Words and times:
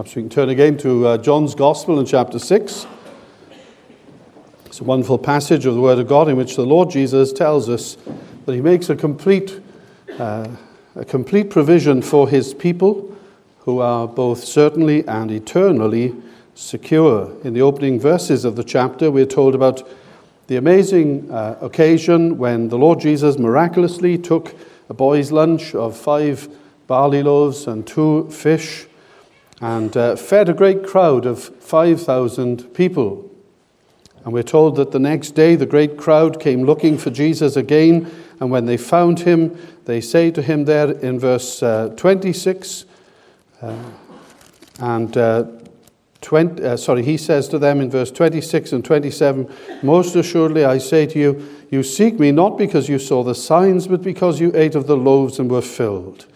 Perhaps 0.00 0.16
we 0.16 0.22
can 0.22 0.30
turn 0.30 0.48
again 0.48 0.78
to 0.78 1.06
uh, 1.06 1.18
John's 1.18 1.54
Gospel 1.54 2.00
in 2.00 2.06
chapter 2.06 2.38
6. 2.38 2.86
It's 4.64 4.80
a 4.80 4.84
wonderful 4.84 5.18
passage 5.18 5.66
of 5.66 5.74
the 5.74 5.80
Word 5.82 5.98
of 5.98 6.08
God 6.08 6.26
in 6.30 6.38
which 6.38 6.56
the 6.56 6.64
Lord 6.64 6.88
Jesus 6.88 7.34
tells 7.34 7.68
us 7.68 7.98
that 8.46 8.54
He 8.54 8.62
makes 8.62 8.88
a 8.88 8.96
complete, 8.96 9.60
uh, 10.18 10.48
a 10.96 11.04
complete 11.04 11.50
provision 11.50 12.00
for 12.00 12.30
His 12.30 12.54
people 12.54 13.14
who 13.58 13.80
are 13.80 14.08
both 14.08 14.42
certainly 14.42 15.06
and 15.06 15.30
eternally 15.30 16.14
secure. 16.54 17.38
In 17.44 17.52
the 17.52 17.60
opening 17.60 18.00
verses 18.00 18.46
of 18.46 18.56
the 18.56 18.64
chapter, 18.64 19.10
we're 19.10 19.26
told 19.26 19.54
about 19.54 19.86
the 20.46 20.56
amazing 20.56 21.30
uh, 21.30 21.58
occasion 21.60 22.38
when 22.38 22.70
the 22.70 22.78
Lord 22.78 23.00
Jesus 23.00 23.38
miraculously 23.38 24.16
took 24.16 24.54
a 24.88 24.94
boy's 24.94 25.30
lunch 25.30 25.74
of 25.74 25.94
five 25.94 26.48
barley 26.86 27.22
loaves 27.22 27.66
and 27.66 27.86
two 27.86 28.30
fish 28.30 28.86
and 29.60 29.96
uh, 29.96 30.16
fed 30.16 30.48
a 30.48 30.54
great 30.54 30.86
crowd 30.86 31.26
of 31.26 31.42
5,000 31.42 32.72
people. 32.74 33.30
And 34.24 34.32
we're 34.32 34.42
told 34.42 34.76
that 34.76 34.92
the 34.92 34.98
next 34.98 35.32
day 35.32 35.56
the 35.56 35.66
great 35.66 35.96
crowd 35.96 36.40
came 36.40 36.64
looking 36.64 36.98
for 36.98 37.10
Jesus 37.10 37.56
again, 37.56 38.10
and 38.38 38.50
when 38.50 38.66
they 38.66 38.76
found 38.76 39.20
him, 39.20 39.58
they 39.84 40.00
say 40.00 40.30
to 40.30 40.42
him 40.42 40.64
there 40.64 40.90
in 40.90 41.18
verse 41.18 41.62
uh, 41.62 41.92
26, 41.96 42.84
uh, 43.62 43.76
and 44.80 45.16
uh, 45.16 45.44
20, 46.20 46.62
uh, 46.62 46.76
sorry, 46.76 47.02
he 47.02 47.16
says 47.16 47.48
to 47.48 47.58
them 47.58 47.80
in 47.80 47.90
verse 47.90 48.10
26 48.10 48.72
and 48.72 48.84
27 48.84 49.52
Most 49.82 50.16
assuredly 50.16 50.64
I 50.64 50.78
say 50.78 51.06
to 51.06 51.18
you, 51.18 51.48
you 51.70 51.82
seek 51.82 52.18
me 52.18 52.30
not 52.30 52.58
because 52.58 52.88
you 52.88 52.98
saw 52.98 53.22
the 53.22 53.34
signs, 53.34 53.86
but 53.86 54.02
because 54.02 54.40
you 54.40 54.52
ate 54.54 54.74
of 54.74 54.86
the 54.86 54.96
loaves 54.96 55.38
and 55.38 55.50
were 55.50 55.62
filled. 55.62 56.26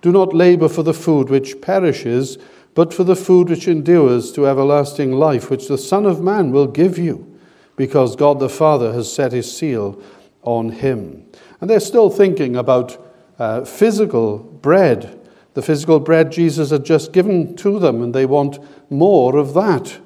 Do 0.00 0.12
not 0.12 0.34
labor 0.34 0.68
for 0.68 0.82
the 0.82 0.94
food 0.94 1.28
which 1.28 1.60
perishes 1.60 2.38
but 2.74 2.94
for 2.94 3.04
the 3.04 3.16
food 3.16 3.50
which 3.50 3.68
endures 3.68 4.32
to 4.32 4.46
everlasting 4.46 5.12
life, 5.12 5.50
which 5.50 5.68
the 5.68 5.78
Son 5.78 6.06
of 6.06 6.22
Man 6.22 6.52
will 6.52 6.66
give 6.66 6.98
you, 6.98 7.38
because 7.76 8.16
God 8.16 8.38
the 8.38 8.48
Father 8.48 8.92
has 8.92 9.12
set 9.12 9.32
his 9.32 9.54
seal 9.54 10.00
on 10.42 10.70
him. 10.70 11.24
And 11.60 11.68
they're 11.68 11.80
still 11.80 12.10
thinking 12.10 12.56
about 12.56 12.98
uh, 13.38 13.64
physical 13.64 14.38
bread, 14.38 15.18
the 15.54 15.62
physical 15.62 16.00
bread 16.00 16.32
Jesus 16.32 16.70
had 16.70 16.84
just 16.84 17.12
given 17.12 17.54
to 17.56 17.78
them, 17.78 18.02
and 18.02 18.14
they 18.14 18.26
want 18.26 18.58
more 18.90 19.36
of 19.36 19.54
that. 19.54 19.98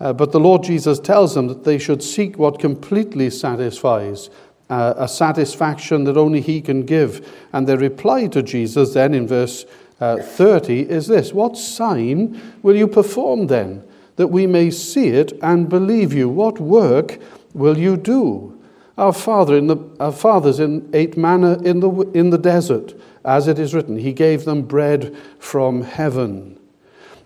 Uh, 0.00 0.12
but 0.12 0.32
the 0.32 0.40
Lord 0.40 0.62
Jesus 0.62 0.98
tells 0.98 1.34
them 1.34 1.48
that 1.48 1.64
they 1.64 1.78
should 1.78 2.02
seek 2.02 2.38
what 2.38 2.58
completely 2.58 3.30
satisfies, 3.30 4.28
uh, 4.70 4.94
a 4.96 5.08
satisfaction 5.08 6.04
that 6.04 6.16
only 6.16 6.40
He 6.40 6.60
can 6.60 6.84
give. 6.84 7.26
And 7.52 7.66
their 7.66 7.78
reply 7.78 8.26
to 8.28 8.42
Jesus 8.42 8.94
then 8.94 9.14
in 9.14 9.26
verse 9.26 9.64
uh, 10.00 10.18
30 10.18 10.90
is 10.90 11.06
this 11.06 11.32
What 11.32 11.56
sign 11.56 12.40
will 12.62 12.76
you 12.76 12.88
perform 12.88 13.46
then, 13.46 13.84
that 14.16 14.28
we 14.28 14.46
may 14.46 14.70
see 14.70 15.08
it 15.08 15.32
and 15.42 15.68
believe 15.68 16.12
you? 16.12 16.28
What 16.28 16.60
work 16.60 17.18
will 17.52 17.78
you 17.78 17.96
do? 17.96 18.50
Our, 18.96 19.12
father 19.12 19.56
in 19.56 19.66
the, 19.66 19.76
our 19.98 20.12
fathers 20.12 20.60
in, 20.60 20.88
ate 20.92 21.16
manna 21.16 21.60
in 21.62 21.80
the, 21.80 21.90
in 22.14 22.30
the 22.30 22.38
desert, 22.38 22.94
as 23.24 23.48
it 23.48 23.58
is 23.58 23.74
written, 23.74 23.96
He 23.96 24.12
gave 24.12 24.44
them 24.44 24.62
bread 24.62 25.16
from 25.38 25.82
heaven. 25.82 26.58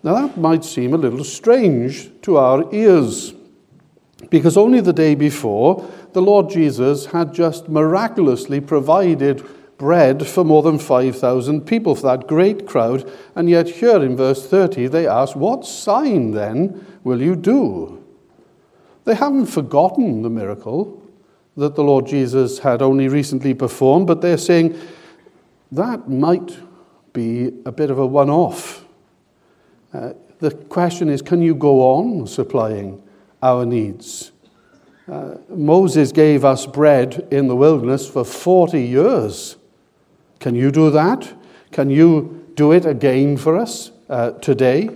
Now, 0.03 0.15
that 0.15 0.39
might 0.39 0.65
seem 0.65 0.95
a 0.95 0.99
little 0.99 1.25
strange 1.25 2.11
to 2.23 2.37
our 2.37 2.73
ears, 2.73 3.35
because 4.31 4.57
only 4.57 4.81
the 4.81 4.93
day 4.93 5.15
before, 5.15 5.87
the 6.13 6.23
Lord 6.23 6.49
Jesus 6.49 7.07
had 7.07 7.35
just 7.35 7.69
miraculously 7.69 8.61
provided 8.61 9.45
bread 9.79 10.27
for 10.27 10.45
more 10.45 10.63
than 10.63 10.79
5,000 10.79 11.63
people, 11.63 11.95
for 11.95 12.03
that 12.03 12.27
great 12.27 12.67
crowd. 12.67 13.11
And 13.35 13.49
yet, 13.49 13.69
here 13.69 14.03
in 14.03 14.17
verse 14.17 14.47
30, 14.47 14.89
they 14.89 15.07
ask, 15.07 15.35
What 15.37 15.65
sign 15.65 16.33
then 16.33 16.85
will 17.05 17.23
you 17.23 17.37
do? 17.37 18.05
They 19.05 19.15
haven't 19.15 19.47
forgotten 19.47 20.23
the 20.23 20.31
miracle 20.31 21.03
that 21.57 21.75
the 21.75 21.83
Lord 21.83 22.07
Jesus 22.07 22.59
had 22.61 22.83
only 22.83 23.09
recently 23.09 23.55
performed, 23.55 24.07
but 24.07 24.21
they're 24.21 24.39
saying 24.39 24.79
that 25.73 26.09
might 26.09 26.57
be 27.13 27.53
a 27.67 27.73
bit 27.73 27.91
of 27.91 27.99
a 27.99 28.07
one 28.07 28.31
off. 28.31 28.85
Uh, 29.93 30.13
the 30.39 30.51
question 30.51 31.09
is 31.09 31.21
can 31.21 31.43
you 31.43 31.55
go 31.55 31.81
on 31.81 32.27
supplying 32.27 33.03
our 33.43 33.67
needs? 33.67 34.33
Uh, 35.11 35.37
Moses 35.49 36.13
gave 36.13 36.45
us 36.45 36.67
bread 36.67 37.27
in 37.31 37.49
the 37.49 37.57
wilderness 37.57 38.09
for 38.09 38.25
40 38.25 38.81
years. 38.81 39.57
Can 40.41 40.55
you 40.55 40.71
do 40.71 40.91
that? 40.91 41.33
Can 41.73 41.91
you 41.91 42.47
do 42.55 42.73
it 42.73 42.87
again 42.87 43.37
for 43.37 43.57
us 43.57 43.91
uh, 44.09 44.33
today? 44.33 44.91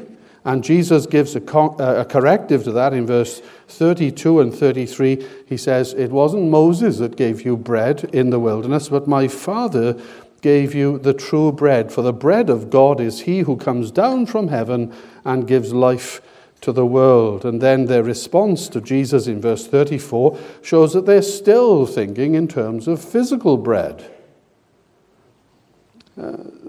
And 0.45 0.65
Jesus 0.65 1.07
gives 1.07 1.37
a, 1.37 1.41
co- 1.41 1.77
uh, 1.79 2.01
a 2.01 2.05
corrective 2.05 2.65
to 2.65 2.73
that 2.73 2.93
in 2.93 3.07
verse 3.07 3.41
32 3.69 4.41
and 4.41 4.55
33. 4.55 5.25
He 5.47 5.57
says, 5.57 5.93
It 5.95 6.11
wasn't 6.11 6.51
Moses 6.51 6.99
that 6.99 7.17
gave 7.17 7.43
you 7.43 7.57
bread 7.57 8.05
in 8.13 8.31
the 8.31 8.41
wilderness, 8.41 8.89
but 8.89 9.07
my 9.07 9.29
Father 9.29 10.01
gave 10.41 10.75
you 10.75 10.99
the 10.99 11.15
true 11.15 11.53
bread. 11.53 11.93
For 11.93 12.03
the 12.03 12.13
bread 12.13 12.51
of 12.51 12.71
God 12.71 13.01
is 13.01 13.21
he 13.21 13.41
who 13.41 13.57
comes 13.57 13.93
down 13.93 14.27
from 14.27 14.49
heaven 14.49 14.93
and 15.25 15.47
gives 15.47 15.73
life 15.73 16.21
to 16.63 16.73
the 16.73 16.87
world. 16.87 17.45
And 17.45 17.61
then 17.61 17.87
their 17.87 18.03
response 18.03 18.69
to 18.71 18.81
Jesus 18.81 19.29
in 19.29 19.41
verse 19.41 19.67
34 19.69 20.37
shows 20.63 20.93
that 20.95 21.07
they're 21.07 21.23
still 21.23 21.87
thinking 21.87 22.35
in 22.35 22.49
terms 22.49 22.89
of 22.89 23.03
physical 23.05 23.57
bread. 23.57 24.11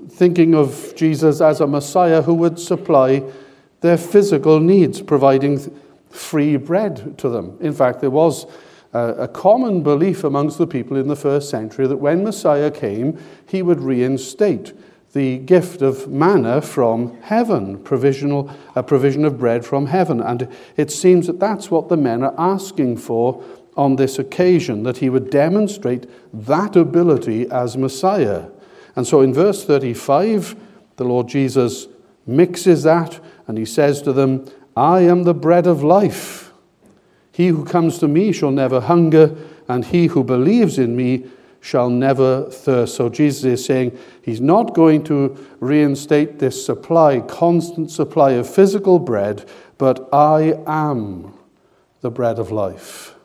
Thinking 0.09 0.55
of 0.55 0.93
Jesus 0.95 1.41
as 1.41 1.59
a 1.59 1.67
Messiah 1.67 2.21
who 2.21 2.33
would 2.35 2.59
supply 2.59 3.23
their 3.81 3.97
physical 3.97 4.59
needs, 4.59 5.01
providing 5.01 5.59
free 6.09 6.55
bread 6.57 7.17
to 7.17 7.27
them. 7.27 7.57
In 7.59 7.73
fact, 7.73 7.99
there 7.99 8.09
was 8.09 8.45
a 8.93 9.27
common 9.27 9.81
belief 9.81 10.23
amongst 10.23 10.57
the 10.57 10.67
people 10.67 10.95
in 10.97 11.07
the 11.07 11.15
first 11.15 11.49
century 11.49 11.87
that 11.87 11.97
when 11.97 12.23
Messiah 12.23 12.71
came, 12.71 13.17
he 13.47 13.61
would 13.61 13.81
reinstate 13.81 14.73
the 15.13 15.39
gift 15.39 15.81
of 15.81 16.07
manna 16.07 16.61
from 16.61 17.19
heaven, 17.21 17.77
provisional, 17.83 18.49
a 18.75 18.81
provision 18.81 19.25
of 19.25 19.37
bread 19.37 19.65
from 19.65 19.87
heaven. 19.87 20.21
And 20.21 20.47
it 20.77 20.89
seems 20.89 21.27
that 21.27 21.39
that's 21.39 21.69
what 21.69 21.89
the 21.89 21.97
men 21.97 22.23
are 22.23 22.33
asking 22.37 22.97
for 22.97 23.43
on 23.75 23.95
this 23.95 24.19
occasion, 24.19 24.83
that 24.83 24.97
he 24.97 25.09
would 25.09 25.29
demonstrate 25.29 26.07
that 26.31 26.75
ability 26.75 27.49
as 27.49 27.75
Messiah. 27.75 28.45
And 28.95 29.07
so 29.07 29.21
in 29.21 29.33
verse 29.33 29.63
35, 29.65 30.55
the 30.97 31.03
Lord 31.03 31.27
Jesus 31.27 31.87
mixes 32.25 32.83
that 32.83 33.19
and 33.47 33.57
he 33.57 33.65
says 33.65 34.01
to 34.03 34.13
them, 34.13 34.45
I 34.75 35.01
am 35.01 35.23
the 35.23 35.33
bread 35.33 35.67
of 35.67 35.83
life. 35.83 36.51
He 37.31 37.47
who 37.47 37.65
comes 37.65 37.97
to 37.99 38.07
me 38.07 38.31
shall 38.31 38.51
never 38.51 38.79
hunger, 38.79 39.35
and 39.67 39.85
he 39.85 40.07
who 40.07 40.23
believes 40.23 40.77
in 40.77 40.95
me 40.95 41.25
shall 41.61 41.89
never 41.89 42.49
thirst. 42.49 42.95
So 42.95 43.09
Jesus 43.09 43.43
is 43.43 43.65
saying 43.65 43.97
he's 44.21 44.41
not 44.41 44.75
going 44.75 45.03
to 45.05 45.35
reinstate 45.59 46.37
this 46.37 46.63
supply, 46.63 47.21
constant 47.21 47.89
supply 47.89 48.31
of 48.31 48.47
physical 48.47 48.99
bread, 48.99 49.45
but 49.77 50.07
I 50.13 50.59
am 50.67 51.33
the 52.01 52.11
bread 52.11 52.37
of 52.37 52.51
life. 52.51 53.15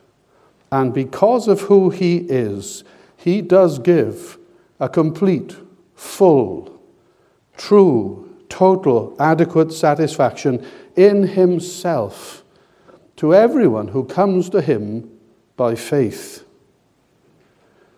And 0.71 0.93
because 0.93 1.47
of 1.47 1.61
who 1.61 1.89
he 1.89 2.17
is, 2.17 2.83
he 3.15 3.41
does 3.41 3.77
give 3.77 4.38
a 4.79 4.89
complete, 4.89 5.55
full, 5.95 6.81
true, 7.57 8.37
total, 8.47 9.15
adequate 9.19 9.71
satisfaction 9.71 10.65
in 10.95 11.23
Himself 11.23 12.43
to 13.17 13.35
everyone 13.35 13.89
who 13.89 14.05
comes 14.05 14.49
to 14.49 14.61
Him 14.61 15.09
by 15.57 15.75
faith. 15.75 16.45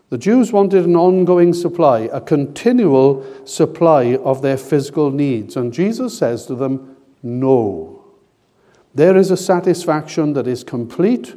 The 0.09 0.18
Jews 0.18 0.52
wanted 0.52 0.86
an 0.86 0.97
ongoing 0.97 1.53
supply, 1.53 2.09
a 2.12 2.19
continual 2.19 3.25
supply 3.46 4.18
of 4.18 4.42
their 4.42 4.58
physical 4.58 5.09
needs. 5.09 5.56
And 5.56 5.72
Jesus 5.72 6.18
says 6.18 6.46
to 6.48 6.56
them, 6.56 6.98
No. 7.24 8.04
There 8.94 9.16
is 9.16 9.31
a 9.31 9.38
satisfaction 9.38 10.34
that 10.34 10.48
is 10.48 10.66
complete 10.66 11.36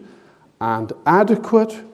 and 0.60 0.92
adequate 1.06 1.84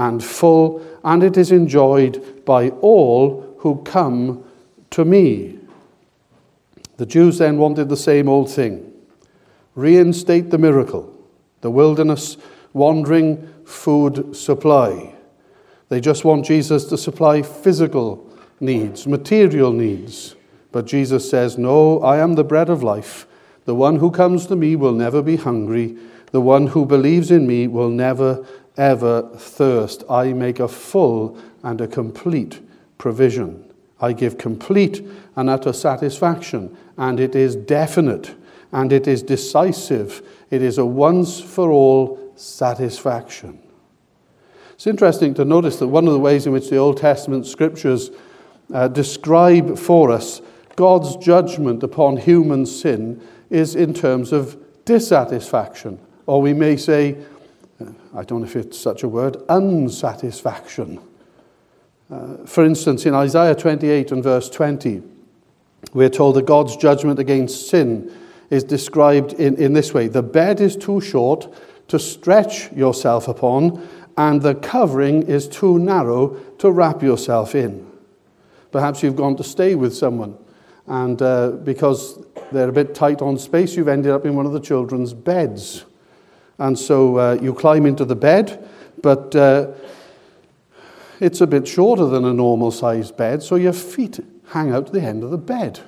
and 0.00 0.24
full, 0.24 0.82
and 1.04 1.22
it 1.22 1.36
is 1.36 1.52
enjoyed 1.52 2.42
by 2.46 2.70
all 2.80 3.54
who 3.58 3.82
come 3.82 4.42
to 4.88 5.04
me. 5.04 5.58
The 6.96 7.04
Jews 7.04 7.36
then 7.36 7.58
wanted 7.58 7.90
the 7.90 7.98
same 7.98 8.28
old 8.28 8.50
thing 8.50 8.86
reinstate 9.74 10.50
the 10.50 10.58
miracle, 10.58 11.14
the 11.60 11.70
wilderness 11.70 12.38
wandering 12.72 13.46
food 13.64 14.34
supply. 14.34 15.14
They 15.90 16.00
just 16.00 16.24
want 16.24 16.46
Jesus 16.46 16.84
to 16.86 16.96
supply 16.96 17.42
physical 17.42 18.26
needs, 18.58 19.06
material 19.06 19.70
needs. 19.70 20.34
But 20.72 20.86
Jesus 20.86 21.28
says, 21.28 21.58
No, 21.58 22.00
I 22.00 22.18
am 22.18 22.34
the 22.34 22.44
bread 22.44 22.70
of 22.70 22.82
life. 22.82 23.26
The 23.66 23.74
one 23.74 23.96
who 23.96 24.10
comes 24.10 24.46
to 24.46 24.56
me 24.56 24.76
will 24.76 24.94
never 24.94 25.20
be 25.20 25.36
hungry. 25.36 25.98
The 26.32 26.40
one 26.40 26.68
who 26.68 26.86
believes 26.86 27.30
in 27.30 27.46
me 27.46 27.66
will 27.66 27.90
never 27.90 28.46
ever 28.80 29.22
thirst. 29.36 30.02
I 30.10 30.32
make 30.32 30.58
a 30.58 30.66
full 30.66 31.38
and 31.62 31.80
a 31.80 31.86
complete 31.86 32.60
provision. 32.98 33.72
I 34.00 34.14
give 34.14 34.38
complete 34.38 35.06
and 35.36 35.50
utter 35.50 35.72
satisfaction, 35.72 36.76
and 36.96 37.20
it 37.20 37.36
is 37.36 37.54
definite. 37.54 38.34
and 38.72 38.92
it 38.92 39.06
is 39.06 39.22
decisive. 39.22 40.22
It 40.50 40.62
is 40.62 40.78
a 40.78 40.86
once 40.86 41.40
for 41.40 41.70
all 41.70 42.32
satisfaction. 42.36 43.58
It's 44.72 44.86
interesting 44.86 45.34
to 45.34 45.44
notice 45.44 45.78
that 45.78 45.88
one 45.88 46.06
of 46.06 46.12
the 46.12 46.18
ways 46.18 46.46
in 46.46 46.52
which 46.52 46.70
the 46.70 46.76
Old 46.76 46.96
Testament 46.96 47.46
scriptures 47.46 48.10
uh, 48.72 48.88
describe 48.88 49.76
for 49.76 50.10
us 50.10 50.40
God's 50.76 51.16
judgment 51.16 51.82
upon 51.82 52.16
human 52.16 52.64
sin 52.64 53.20
is 53.50 53.74
in 53.74 53.92
terms 53.92 54.32
of 54.32 54.56
dissatisfaction, 54.84 55.98
or 56.26 56.40
we 56.40 56.54
may 56.54 56.76
say, 56.76 57.18
I 58.14 58.24
don't 58.24 58.40
know 58.40 58.46
if 58.46 58.56
it's 58.56 58.78
such 58.78 59.02
a 59.02 59.08
word, 59.08 59.36
unsatisfaction. 59.48 61.00
Uh, 62.10 62.38
for 62.44 62.64
instance, 62.64 63.06
in 63.06 63.14
Isaiah 63.14 63.54
28 63.54 64.12
and 64.12 64.22
verse 64.22 64.50
20, 64.50 65.02
we're 65.92 66.08
told 66.08 66.36
that 66.36 66.46
God's 66.46 66.76
judgment 66.76 67.18
against 67.18 67.68
sin 67.68 68.12
is 68.50 68.64
described 68.64 69.34
in, 69.34 69.56
in 69.56 69.72
this 69.72 69.94
way 69.94 70.08
The 70.08 70.22
bed 70.22 70.60
is 70.60 70.76
too 70.76 71.00
short 71.00 71.52
to 71.88 71.98
stretch 71.98 72.72
yourself 72.72 73.28
upon, 73.28 73.88
and 74.16 74.42
the 74.42 74.54
covering 74.54 75.22
is 75.22 75.48
too 75.48 75.78
narrow 75.78 76.36
to 76.58 76.70
wrap 76.70 77.02
yourself 77.02 77.54
in. 77.54 77.86
Perhaps 78.70 79.02
you've 79.02 79.16
gone 79.16 79.36
to 79.36 79.44
stay 79.44 79.74
with 79.74 79.94
someone, 79.94 80.36
and 80.86 81.20
uh, 81.22 81.50
because 81.50 82.24
they're 82.52 82.68
a 82.68 82.72
bit 82.72 82.94
tight 82.94 83.22
on 83.22 83.38
space, 83.38 83.76
you've 83.76 83.88
ended 83.88 84.12
up 84.12 84.26
in 84.26 84.34
one 84.34 84.46
of 84.46 84.52
the 84.52 84.60
children's 84.60 85.14
beds. 85.14 85.84
And 86.60 86.78
so 86.78 87.16
uh, 87.16 87.38
you 87.40 87.54
climb 87.54 87.86
into 87.86 88.04
the 88.04 88.14
bed, 88.14 88.68
but 89.02 89.34
uh, 89.34 89.68
it's 91.18 91.40
a 91.40 91.46
bit 91.46 91.66
shorter 91.66 92.04
than 92.04 92.26
a 92.26 92.34
normal 92.34 92.70
sized 92.70 93.16
bed, 93.16 93.42
so 93.42 93.56
your 93.56 93.72
feet 93.72 94.20
hang 94.48 94.70
out 94.70 94.92
the 94.92 95.00
end 95.00 95.24
of 95.24 95.30
the 95.30 95.38
bed. 95.38 95.80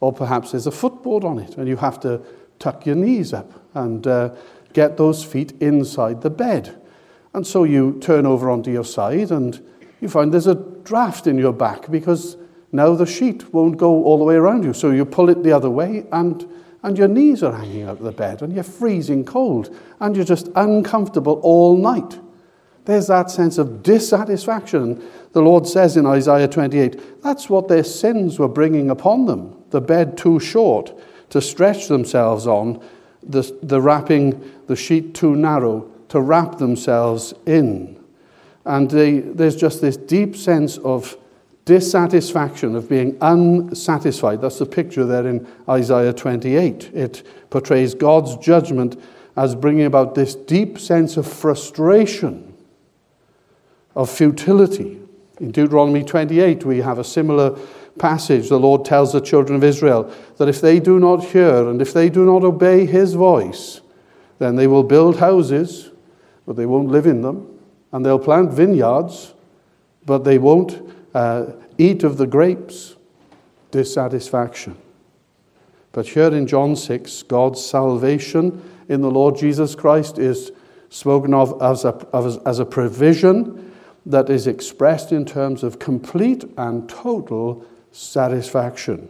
Or 0.00 0.12
perhaps 0.12 0.50
there's 0.50 0.66
a 0.66 0.72
footboard 0.72 1.24
on 1.24 1.38
it, 1.38 1.56
and 1.56 1.68
you 1.68 1.76
have 1.76 2.00
to 2.00 2.20
tuck 2.58 2.84
your 2.86 2.96
knees 2.96 3.32
up 3.32 3.50
and 3.74 4.04
uh, 4.04 4.34
get 4.72 4.96
those 4.96 5.24
feet 5.24 5.52
inside 5.60 6.22
the 6.22 6.30
bed. 6.30 6.82
And 7.32 7.46
so 7.46 7.62
you 7.62 7.98
turn 8.00 8.26
over 8.26 8.50
onto 8.50 8.72
your 8.72 8.84
side, 8.84 9.30
and 9.30 9.64
you 10.00 10.08
find 10.08 10.32
there's 10.32 10.48
a 10.48 10.56
draft 10.56 11.28
in 11.28 11.38
your 11.38 11.52
back 11.52 11.88
because 11.88 12.36
now 12.72 12.96
the 12.96 13.06
sheet 13.06 13.54
won't 13.54 13.76
go 13.76 14.02
all 14.02 14.18
the 14.18 14.24
way 14.24 14.34
around 14.34 14.64
you. 14.64 14.72
So 14.72 14.90
you 14.90 15.04
pull 15.04 15.30
it 15.30 15.44
the 15.44 15.52
other 15.52 15.70
way, 15.70 16.04
and, 16.10 16.44
and 16.82 16.96
your 16.96 17.08
knees 17.08 17.42
are 17.42 17.52
hanging 17.52 17.82
out 17.82 17.98
of 17.98 18.04
the 18.04 18.12
bed, 18.12 18.42
and 18.42 18.52
you're 18.52 18.64
freezing 18.64 19.24
cold, 19.24 19.74
and 20.00 20.14
you're 20.16 20.24
just 20.24 20.48
uncomfortable 20.54 21.40
all 21.42 21.76
night. 21.76 22.18
There's 22.84 23.08
that 23.08 23.30
sense 23.30 23.58
of 23.58 23.82
dissatisfaction. 23.82 25.02
The 25.32 25.42
Lord 25.42 25.66
says 25.66 25.96
in 25.96 26.06
Isaiah 26.06 26.48
28 26.48 27.22
that's 27.22 27.50
what 27.50 27.68
their 27.68 27.84
sins 27.84 28.38
were 28.38 28.48
bringing 28.48 28.90
upon 28.90 29.26
them 29.26 29.56
the 29.70 29.80
bed 29.80 30.16
too 30.16 30.38
short 30.38 30.96
to 31.30 31.40
stretch 31.40 31.88
themselves 31.88 32.46
on, 32.46 32.82
the, 33.22 33.42
the 33.62 33.80
wrapping, 33.80 34.52
the 34.68 34.76
sheet 34.76 35.14
too 35.14 35.34
narrow 35.34 35.90
to 36.08 36.20
wrap 36.20 36.58
themselves 36.58 37.34
in. 37.46 38.02
And 38.64 38.90
they, 38.90 39.18
there's 39.18 39.56
just 39.56 39.80
this 39.80 39.96
deep 39.96 40.36
sense 40.36 40.78
of 40.78 41.16
dissatisfaction, 41.66 42.74
of 42.74 42.88
being 42.88 43.18
unsatisfied. 43.20 44.40
That's 44.40 44.58
the 44.58 44.66
picture 44.66 45.04
there 45.04 45.26
in 45.26 45.46
Isaiah 45.68 46.12
28. 46.12 46.94
It 46.94 47.26
portrays 47.50 47.94
God's 47.94 48.36
judgment 48.36 48.98
as 49.36 49.54
bringing 49.54 49.84
about 49.84 50.14
this 50.14 50.34
deep 50.34 50.78
sense 50.78 51.18
of 51.18 51.26
frustration 51.30 52.54
of 53.94 54.08
futility. 54.08 55.00
In 55.40 55.50
Deuteronomy 55.50 56.04
28, 56.04 56.64
we 56.64 56.78
have 56.78 56.98
a 56.98 57.04
similar 57.04 57.58
passage. 57.98 58.48
The 58.48 58.60
Lord 58.60 58.84
tells 58.84 59.12
the 59.12 59.20
children 59.20 59.56
of 59.56 59.64
Israel 59.64 60.10
that 60.36 60.48
if 60.48 60.60
they 60.60 60.78
do 60.78 61.00
not 61.00 61.24
hear 61.24 61.68
and 61.68 61.82
if 61.82 61.92
they 61.92 62.08
do 62.08 62.24
not 62.24 62.44
obey 62.44 62.86
his 62.86 63.14
voice, 63.14 63.80
then 64.38 64.54
they 64.56 64.66
will 64.66 64.84
build 64.84 65.18
houses, 65.18 65.90
but 66.46 66.56
they 66.56 66.66
won't 66.66 66.88
live 66.88 67.06
in 67.06 67.22
them, 67.22 67.58
and 67.92 68.04
they'll 68.04 68.18
plant 68.18 68.52
vineyards, 68.52 69.34
but 70.04 70.24
they 70.24 70.38
won't 70.38 70.85
uh, 71.16 71.52
eat 71.78 72.04
of 72.04 72.18
the 72.18 72.26
grapes. 72.26 72.96
Dissatisfaction. 73.70 74.76
But 75.92 76.06
here 76.06 76.32
in 76.32 76.46
John 76.46 76.76
6, 76.76 77.22
God's 77.24 77.64
salvation 77.64 78.62
in 78.88 79.00
the 79.00 79.10
Lord 79.10 79.36
Jesus 79.36 79.74
Christ 79.74 80.18
is 80.18 80.52
spoken 80.90 81.34
of 81.34 81.60
as 81.62 81.84
a, 81.84 82.40
as 82.46 82.58
a 82.58 82.64
provision 82.64 83.72
that 84.04 84.30
is 84.30 84.46
expressed 84.46 85.10
in 85.10 85.24
terms 85.24 85.62
of 85.62 85.78
complete 85.78 86.44
and 86.56 86.88
total 86.88 87.64
satisfaction. 87.92 89.08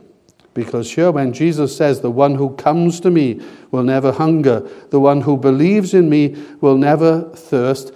Because 0.54 0.90
here, 0.90 1.10
when 1.10 1.34
Jesus 1.34 1.76
says, 1.76 2.00
The 2.00 2.10
one 2.10 2.36
who 2.36 2.56
comes 2.56 2.98
to 3.00 3.10
me 3.10 3.44
will 3.72 3.82
never 3.82 4.10
hunger, 4.10 4.60
the 4.90 5.00
one 5.00 5.20
who 5.20 5.36
believes 5.36 5.92
in 5.92 6.08
me 6.08 6.34
will 6.62 6.78
never 6.78 7.22
thirst, 7.34 7.92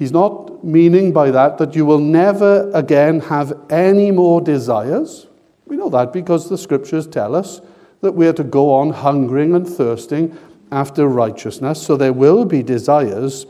he's 0.00 0.12
not 0.12 0.64
meaning 0.64 1.12
by 1.12 1.30
that 1.30 1.58
that 1.58 1.76
you 1.76 1.84
will 1.84 1.98
never 1.98 2.70
again 2.72 3.20
have 3.20 3.52
any 3.68 4.10
more 4.10 4.40
desires. 4.40 5.26
We 5.66 5.76
know 5.76 5.90
that 5.90 6.10
because 6.10 6.48
the 6.48 6.56
scriptures 6.56 7.06
tell 7.06 7.36
us 7.36 7.60
that 8.00 8.12
we 8.12 8.26
are 8.26 8.32
to 8.32 8.42
go 8.42 8.72
on 8.72 8.90
hungering 8.90 9.54
and 9.54 9.68
thirsting 9.68 10.36
after 10.72 11.06
righteousness. 11.06 11.82
So 11.82 11.98
there 11.98 12.14
will 12.14 12.46
be 12.46 12.62
desires, 12.62 13.44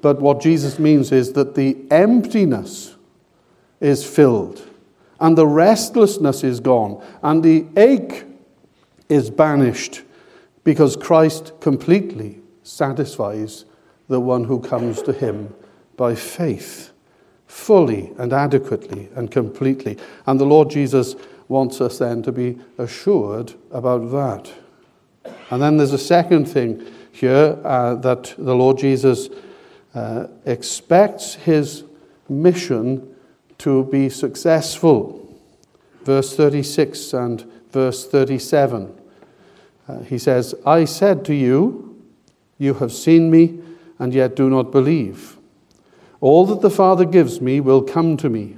but 0.00 0.18
what 0.18 0.40
Jesus 0.40 0.78
means 0.78 1.12
is 1.12 1.34
that 1.34 1.54
the 1.54 1.76
emptiness 1.90 2.96
is 3.80 4.02
filled, 4.02 4.66
and 5.20 5.36
the 5.36 5.46
restlessness 5.46 6.42
is 6.42 6.58
gone, 6.58 7.04
and 7.22 7.42
the 7.42 7.66
ache 7.76 8.24
is 9.10 9.28
banished, 9.28 10.00
because 10.62 10.96
Christ 10.96 11.52
completely 11.60 12.40
satisfies 12.62 13.66
the 14.08 14.20
one 14.20 14.44
who 14.44 14.60
comes 14.60 15.02
to 15.02 15.12
him 15.12 15.54
by 15.96 16.14
faith, 16.14 16.92
fully 17.46 18.12
and 18.18 18.32
adequately 18.32 19.08
and 19.14 19.30
completely. 19.30 19.98
And 20.26 20.38
the 20.38 20.46
Lord 20.46 20.70
Jesus 20.70 21.14
wants 21.48 21.80
us 21.80 21.98
then 21.98 22.22
to 22.22 22.32
be 22.32 22.58
assured 22.78 23.54
about 23.70 24.10
that. 24.10 24.52
And 25.50 25.62
then 25.62 25.76
there's 25.76 25.92
a 25.92 25.98
second 25.98 26.46
thing 26.46 26.84
here 27.12 27.58
uh, 27.64 27.94
that 27.96 28.34
the 28.36 28.54
Lord 28.54 28.78
Jesus 28.78 29.28
uh, 29.94 30.26
expects 30.44 31.34
his 31.34 31.84
mission 32.28 33.14
to 33.58 33.84
be 33.84 34.08
successful. 34.08 35.20
Verse 36.02 36.36
36 36.36 37.12
and 37.12 37.42
verse 37.70 38.06
37. 38.06 39.00
Uh, 39.86 39.98
he 40.00 40.18
says, 40.18 40.54
I 40.66 40.84
said 40.84 41.24
to 41.26 41.34
you, 41.34 42.02
You 42.58 42.74
have 42.74 42.92
seen 42.92 43.30
me, 43.30 43.60
and 43.98 44.14
yet 44.14 44.36
do 44.36 44.48
not 44.50 44.72
believe. 44.72 45.38
All 46.20 46.46
that 46.46 46.60
the 46.60 46.70
Father 46.70 47.04
gives 47.04 47.40
me 47.40 47.60
will 47.60 47.82
come 47.82 48.16
to 48.18 48.28
me, 48.28 48.56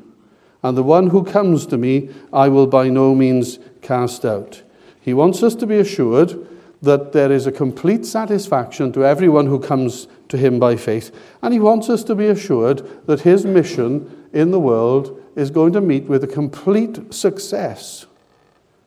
and 0.63 0.77
the 0.77 0.83
one 0.83 1.11
who 1.11 1.25
comes 1.25 1.67
to 1.67 1.77
me 1.77 2.11
I 2.33 2.49
will 2.49 2.67
by 2.67 2.89
no 2.89 3.15
means 3.15 3.59
cast 3.83 4.25
out. 4.25 4.63
He 5.01 5.15
wants 5.15 5.43
us 5.43 5.55
to 5.57 5.67
be 5.67 5.79
assured 5.79 6.47
that 6.83 7.13
there 7.13 7.33
is 7.33 7.47
a 7.47 7.53
complete 7.53 8.05
satisfaction 8.05 8.93
to 8.93 9.05
everyone 9.05 9.47
who 9.47 9.59
comes 9.59 10.09
to 10.29 10.37
him 10.37 10.59
by 10.59 10.77
faith. 10.77 11.15
And 11.43 11.53
he 11.53 11.61
wants 11.61 11.89
us 11.89 12.05
to 12.05 12.15
be 12.15 12.27
assured 12.27 13.07
that 13.07 13.21
his 13.21 13.45
mission 13.45 14.29
in 14.33 14.51
the 14.51 14.61
world 14.61 15.23
is 15.37 15.51
going 15.51 15.73
to 15.73 15.81
meet 15.81 16.05
with 16.05 16.25
a 16.25 16.29
complete 16.29 17.13
success. 17.13 18.07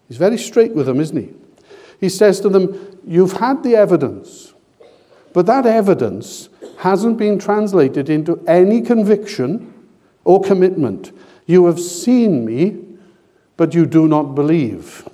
He's 0.08 0.18
very 0.18 0.38
straight 0.38 0.74
with 0.74 0.88
them, 0.88 1.00
isn't 1.00 1.18
he? 1.18 1.34
He 2.00 2.10
says 2.10 2.40
to 2.42 2.50
them, 2.50 3.00
You've 3.06 3.34
had 3.34 3.64
the 3.64 3.76
evidence, 3.76 4.49
but 5.34 5.46
that 5.46 5.66
evidence 5.66 6.50
hasn't 6.80 7.18
been 7.18 7.38
translated 7.38 8.10
into 8.10 8.44
any 8.48 8.82
conviction 8.82 9.74
or 10.24 10.42
commitment. 10.42 11.12
You 11.46 11.66
have 11.66 11.80
seen 11.80 12.46
me, 12.46 12.78
but 13.58 13.74
you 13.74 13.86
do 13.86 14.08
not 14.08 14.36
believe. 14.36 15.08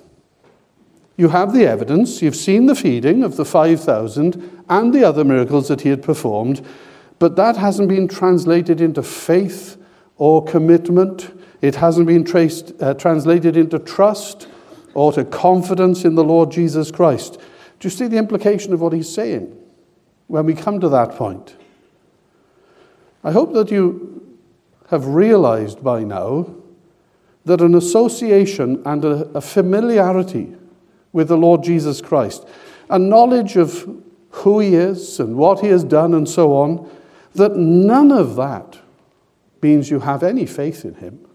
You 1.16 1.28
have 1.30 1.52
the 1.52 1.66
evidence, 1.66 2.20
you've 2.20 2.36
seen 2.36 2.66
the 2.66 2.74
feeding 2.74 3.24
of 3.24 3.36
the 3.36 3.44
5,000 3.44 4.64
and 4.68 4.92
the 4.92 5.02
other 5.02 5.24
miracles 5.24 5.68
that 5.68 5.80
he 5.80 5.88
had 5.88 6.02
performed, 6.02 6.64
but 7.18 7.36
that 7.36 7.56
hasn't 7.56 7.88
been 7.88 8.06
translated 8.06 8.80
into 8.80 9.02
faith 9.02 9.82
or 10.18 10.44
commitment. 10.44 11.32
It 11.62 11.76
hasn't 11.76 12.06
been 12.06 12.24
traced, 12.24 12.74
uh, 12.80 12.94
translated 12.94 13.56
into 13.56 13.78
trust 13.78 14.46
or 14.92 15.12
to 15.12 15.24
confidence 15.24 16.04
in 16.04 16.14
the 16.14 16.24
Lord 16.24 16.50
Jesus 16.50 16.90
Christ. 16.90 17.38
Do 17.80 17.86
you 17.86 17.90
see 17.90 18.06
the 18.06 18.18
implication 18.18 18.74
of 18.74 18.80
what 18.80 18.92
he's 18.92 19.12
saying 19.12 19.55
when 20.28 20.46
we 20.46 20.54
come 20.54 20.80
to 20.80 20.88
that 20.88 21.12
point? 21.12 21.56
I 23.24 23.32
hope 23.32 23.52
that 23.54 23.70
you 23.70 24.38
have 24.90 25.06
realized 25.06 25.82
by 25.82 26.04
now 26.04 26.54
that 27.44 27.60
an 27.60 27.74
association 27.74 28.82
and 28.84 29.04
a, 29.04 29.28
a 29.36 29.40
familiarity 29.40 30.54
with 31.12 31.28
the 31.28 31.36
Lord 31.36 31.62
Jesus 31.62 32.00
Christ, 32.00 32.46
a 32.90 32.98
knowledge 32.98 33.56
of 33.56 34.02
who 34.30 34.60
he 34.60 34.74
is 34.74 35.18
and 35.18 35.36
what 35.36 35.60
he 35.60 35.68
has 35.68 35.82
done 35.82 36.12
and 36.14 36.28
so 36.28 36.54
on, 36.54 36.90
that 37.34 37.56
none 37.56 38.12
of 38.12 38.36
that 38.36 38.78
means 39.62 39.90
you 39.90 40.00
have 40.00 40.22
any 40.22 40.46
faith 40.46 40.84
in 40.84 40.94
him. 40.94 41.26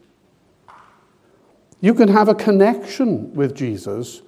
You 1.80 1.94
can 1.94 2.10
have 2.10 2.30
a 2.30 2.36
connection 2.36 3.34
with 3.34 3.56
Jesus 3.56 4.22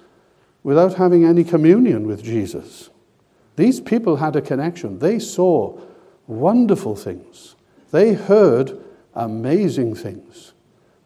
without 0.62 0.94
having 0.94 1.24
any 1.24 1.44
communion 1.44 2.06
with 2.06 2.22
Jesus. 2.22 2.90
These 3.56 3.80
people 3.80 4.16
had 4.16 4.36
a 4.36 4.42
connection. 4.42 4.98
They 4.98 5.18
saw 5.18 5.78
wonderful 6.26 6.96
things. 6.96 7.54
They 7.90 8.14
heard 8.14 8.78
amazing 9.14 9.94
things. 9.94 10.52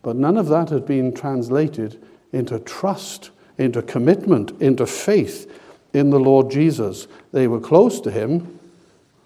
But 0.02 0.16
none 0.16 0.36
of 0.38 0.48
that 0.48 0.70
had 0.70 0.86
been 0.86 1.12
translated 1.12 2.02
into 2.32 2.58
trust, 2.60 3.30
into 3.58 3.82
commitment, 3.82 4.52
into 4.60 4.86
faith 4.86 5.50
in 5.92 6.10
the 6.10 6.20
Lord 6.20 6.50
Jesus. 6.50 7.08
They 7.32 7.48
were 7.48 7.60
close 7.60 8.00
to 8.00 8.10
him, 8.10 8.58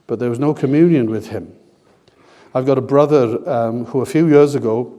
but 0.07 0.19
there 0.19 0.31
was 0.31 0.39
no 0.39 0.55
communion 0.55 1.11
with 1.11 1.29
him. 1.29 1.55
I've 2.55 2.67
got 2.67 2.79
a 2.79 2.83
brother 2.83 3.49
um, 3.49 3.85
who 3.87 4.01
a 4.01 4.07
few 4.07 4.29
years 4.29 4.55
ago 4.55 4.99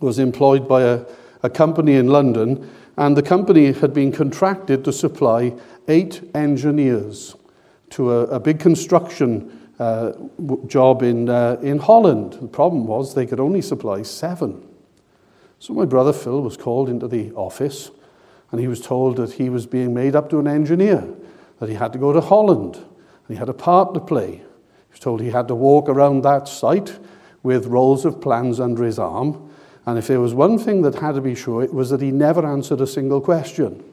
was 0.00 0.18
employed 0.18 0.68
by 0.68 0.82
a, 0.82 1.04
a 1.42 1.50
company 1.50 1.94
in 1.94 2.08
London, 2.08 2.70
and 2.96 3.16
the 3.16 3.22
company 3.22 3.72
had 3.72 3.94
been 3.94 4.12
contracted 4.12 4.84
to 4.84 4.92
supply 4.92 5.54
eight 5.88 6.20
engineers 6.34 7.34
to 7.90 8.12
a, 8.12 8.22
a 8.24 8.40
big 8.40 8.58
construction 8.58 9.70
uh, 9.78 10.12
job 10.66 11.02
in, 11.02 11.28
uh, 11.28 11.56
in 11.62 11.78
Holland. 11.78 12.34
The 12.34 12.48
problem 12.48 12.86
was 12.86 13.14
they 13.14 13.26
could 13.26 13.40
only 13.40 13.62
supply 13.62 14.02
seven. 14.02 14.66
So 15.60 15.72
my 15.72 15.84
brother 15.84 16.12
Phil 16.12 16.42
was 16.42 16.56
called 16.56 16.88
into 16.88 17.08
the 17.08 17.32
office 17.32 17.90
and 18.50 18.60
he 18.60 18.68
was 18.68 18.80
told 18.80 19.16
that 19.16 19.32
he 19.32 19.50
was 19.50 19.66
being 19.66 19.92
made 19.92 20.16
up 20.16 20.30
to 20.30 20.38
an 20.38 20.48
engineer, 20.48 21.04
that 21.58 21.68
he 21.68 21.74
had 21.74 21.92
to 21.92 21.98
go 21.98 22.12
to 22.12 22.20
Holland 22.20 22.76
and 22.76 23.28
he 23.28 23.36
had 23.36 23.48
a 23.48 23.54
part 23.54 23.94
to 23.94 24.00
play. 24.00 24.36
He 24.36 24.92
was 24.92 25.00
told 25.00 25.20
he 25.20 25.30
had 25.30 25.48
to 25.48 25.54
walk 25.54 25.88
around 25.88 26.22
that 26.22 26.48
site 26.48 26.98
with 27.42 27.66
rolls 27.66 28.04
of 28.04 28.20
plans 28.20 28.60
under 28.60 28.84
his 28.84 28.98
arm. 28.98 29.50
And 29.86 29.98
if 29.98 30.06
there 30.06 30.20
was 30.20 30.34
one 30.34 30.58
thing 30.58 30.82
that 30.82 30.96
had 30.96 31.14
to 31.14 31.20
be 31.20 31.34
sure, 31.34 31.62
it 31.62 31.72
was 31.72 31.90
that 31.90 32.02
he 32.02 32.10
never 32.10 32.46
answered 32.46 32.80
a 32.80 32.86
single 32.86 33.20
question. 33.20 33.84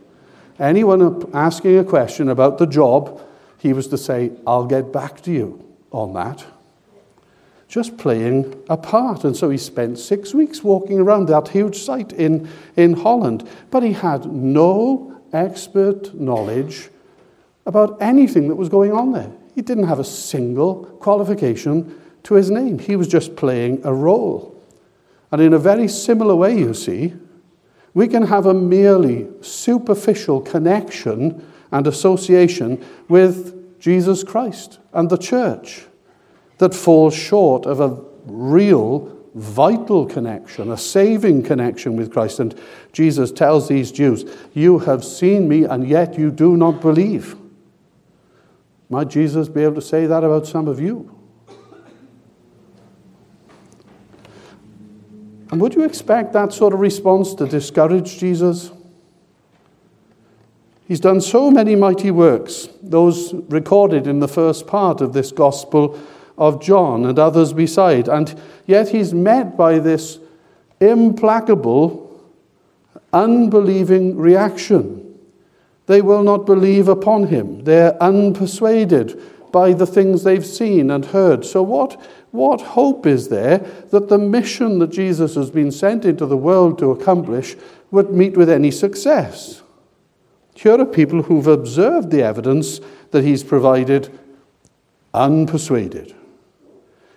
Anyone 0.60 1.30
asking 1.34 1.78
a 1.78 1.84
question 1.84 2.30
about 2.30 2.58
the 2.58 2.66
job, 2.66 3.22
he 3.60 3.74
was 3.74 3.88
to 3.88 3.98
say, 3.98 4.32
I'll 4.46 4.66
get 4.66 4.92
back 4.92 5.22
to 5.22 5.32
you 5.32 5.64
on 5.92 6.14
that 6.14 6.46
just 7.68 7.98
playing 7.98 8.64
a 8.70 8.78
part. 8.78 9.24
And 9.24 9.36
so 9.36 9.50
he 9.50 9.58
spent 9.58 10.00
six 10.00 10.34
weeks 10.34 10.64
walking 10.64 11.00
around 11.00 11.28
that 11.28 11.50
huge 11.50 11.80
site 11.80 12.14
in, 12.14 12.48
in 12.76 12.94
Holland. 12.94 13.48
But 13.72 13.84
he 13.84 13.94
had 13.94 14.32
no 14.32 15.22
expert 15.34 16.14
knowledge 16.14 16.90
about 17.66 17.98
anything 18.02 18.48
that 18.48 18.56
was 18.56 18.70
going 18.70 18.94
on 18.94 19.12
there. 19.12 19.32
He 19.56 19.62
didn't 19.62 19.88
have 19.88 20.00
a 20.00 20.06
single 20.06 20.86
qualification 21.02 22.00
to 22.24 22.36
his 22.36 22.52
name. 22.52 22.80
He 22.80 22.96
was 22.96 23.08
just 23.08 23.36
playing 23.36 23.82
a 23.84 23.94
role. 23.94 24.56
And 25.32 25.42
in 25.42 25.54
a 25.54 25.60
very 25.60 25.88
similar 25.88 26.36
way, 26.36 26.58
you 26.58 26.74
see, 26.74 27.14
we 27.94 28.08
can 28.08 28.28
have 28.28 28.46
a 28.46 28.54
merely 28.54 29.28
superficial 29.42 30.42
connection 30.42 31.46
and 31.72 31.88
association 31.88 32.84
with 33.08 33.80
Jesus 33.80 34.24
Christ 34.24 34.80
and 34.94 35.10
the 35.10 35.18
church 35.18 35.86
that 36.58 36.74
falls 36.74 37.14
short 37.14 37.66
of 37.66 37.80
a 37.80 38.02
real, 38.26 39.16
vital 39.36 40.06
connection, 40.06 40.72
a 40.72 40.78
saving 40.78 41.44
connection 41.44 41.96
with 41.96 42.12
Christ. 42.12 42.40
And 42.40 42.60
Jesus 42.94 43.32
tells 43.32 43.68
these 43.68 43.92
Jews, 43.92 44.26
You 44.54 44.80
have 44.80 45.04
seen 45.04 45.48
me, 45.48 45.66
and 45.66 45.88
yet 45.88 46.18
you 46.18 46.32
do 46.32 46.56
not 46.56 46.82
believe. 46.82 47.36
Might 48.90 49.10
Jesus 49.10 49.50
be 49.50 49.64
able 49.64 49.76
to 49.76 49.82
say 49.82 50.06
that 50.06 50.24
about 50.24 50.48
some 50.48 50.68
of 50.68 50.80
you? 50.80 51.12
And 55.52 55.62
would 55.62 55.76
you 55.76 55.84
expect 55.84 56.34
that 56.34 56.54
sort 56.54 56.74
of 56.74 56.80
response 56.80 57.34
to 57.36 57.46
discourage 57.46 58.18
Jesus? 58.18 58.72
He's 60.88 61.00
done 61.00 61.20
so 61.20 61.50
many 61.50 61.76
mighty 61.76 62.12
works, 62.12 62.70
those 62.82 63.34
recorded 63.34 64.06
in 64.06 64.20
the 64.20 64.28
first 64.28 64.68
part 64.68 65.02
of 65.02 65.14
this 65.14 65.32
gospel 65.32 66.00
of 66.38 66.62
John 66.62 67.06
and 67.06 67.18
others 67.18 67.54
beside. 67.54 68.08
And 68.08 68.40
yet 68.68 68.90
he's 68.90 69.14
met 69.14 69.58
by 69.58 69.80
this 69.80 70.20
implacable, 70.80 72.24
unbelieving 73.12 74.16
reaction. 74.16 75.02
They 75.88 76.02
will 76.02 76.24
not 76.24 76.46
believe 76.46 76.88
upon 76.88 77.28
him. 77.28 77.64
They're 77.64 77.94
unpersuaded 77.94 79.20
by 79.52 79.74
the 79.74 79.88
things 79.88 80.24
they've 80.24 80.46
seen 80.46 80.92
and 80.92 81.06
heard. 81.06 81.46
So, 81.46 81.64
what, 81.64 82.00
what 82.32 82.62
hope 82.62 83.06
is 83.06 83.30
there 83.30 83.60
that 83.90 84.10
the 84.10 84.18
mission 84.18 84.80
that 84.80 84.92
Jesus 84.92 85.36
has 85.36 85.50
been 85.50 85.72
sent 85.72 86.06
into 86.06 86.26
the 86.26 86.38
world 86.38 86.78
to 86.80 86.92
accomplish 86.92 87.56
would 87.90 88.12
meet 88.12 88.36
with 88.36 88.50
any 88.50 88.70
success? 88.70 89.62
Here 90.56 90.80
are 90.80 90.86
people 90.86 91.24
who've 91.24 91.48
observed 91.48 92.12
the 92.12 92.24
evidence 92.24 92.80
that 93.12 93.24
he's 93.24 93.44
provided 93.44 94.18
unpersuaded. 95.14 96.16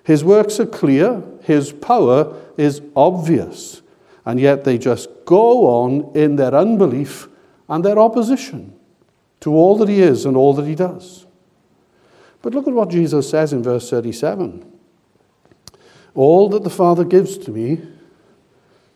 His 0.04 0.24
works 0.24 0.58
are 0.58 0.66
clear, 0.66 1.22
his 1.42 1.72
power 1.72 2.34
is 2.56 2.82
obvious, 2.96 3.82
and 4.26 4.40
yet 4.40 4.64
they 4.64 4.76
just 4.76 5.08
go 5.24 5.66
on 5.66 6.10
in 6.16 6.36
their 6.36 6.54
unbelief 6.54 7.28
and 7.68 7.84
their 7.84 7.98
opposition 7.98 8.74
to 9.40 9.54
all 9.54 9.76
that 9.78 9.88
he 9.88 10.02
is 10.02 10.24
and 10.24 10.36
all 10.36 10.54
that 10.54 10.66
he 10.66 10.74
does. 10.74 11.26
But 12.42 12.54
look 12.54 12.66
at 12.66 12.74
what 12.74 12.90
Jesus 12.90 13.28
says 13.28 13.52
in 13.52 13.62
verse 13.62 13.88
37 13.90 14.64
All 16.14 16.48
that 16.48 16.64
the 16.64 16.70
Father 16.70 17.04
gives 17.04 17.38
to 17.38 17.50
me 17.50 17.82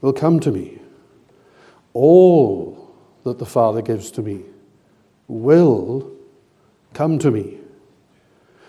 will 0.00 0.12
come 0.12 0.40
to 0.40 0.50
me. 0.50 0.80
All 1.92 2.81
that 3.24 3.38
the 3.38 3.46
Father 3.46 3.82
gives 3.82 4.10
to 4.12 4.22
me 4.22 4.42
will 5.28 6.10
come 6.92 7.18
to 7.18 7.30
me. 7.30 7.58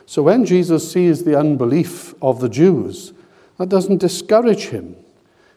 So 0.05 0.23
when 0.23 0.45
Jesus 0.45 0.91
sees 0.91 1.23
the 1.23 1.37
unbelief 1.37 2.13
of 2.21 2.39
the 2.39 2.49
Jews, 2.49 3.13
that 3.57 3.69
doesn't 3.69 3.97
discourage 3.97 4.67
him. 4.67 4.95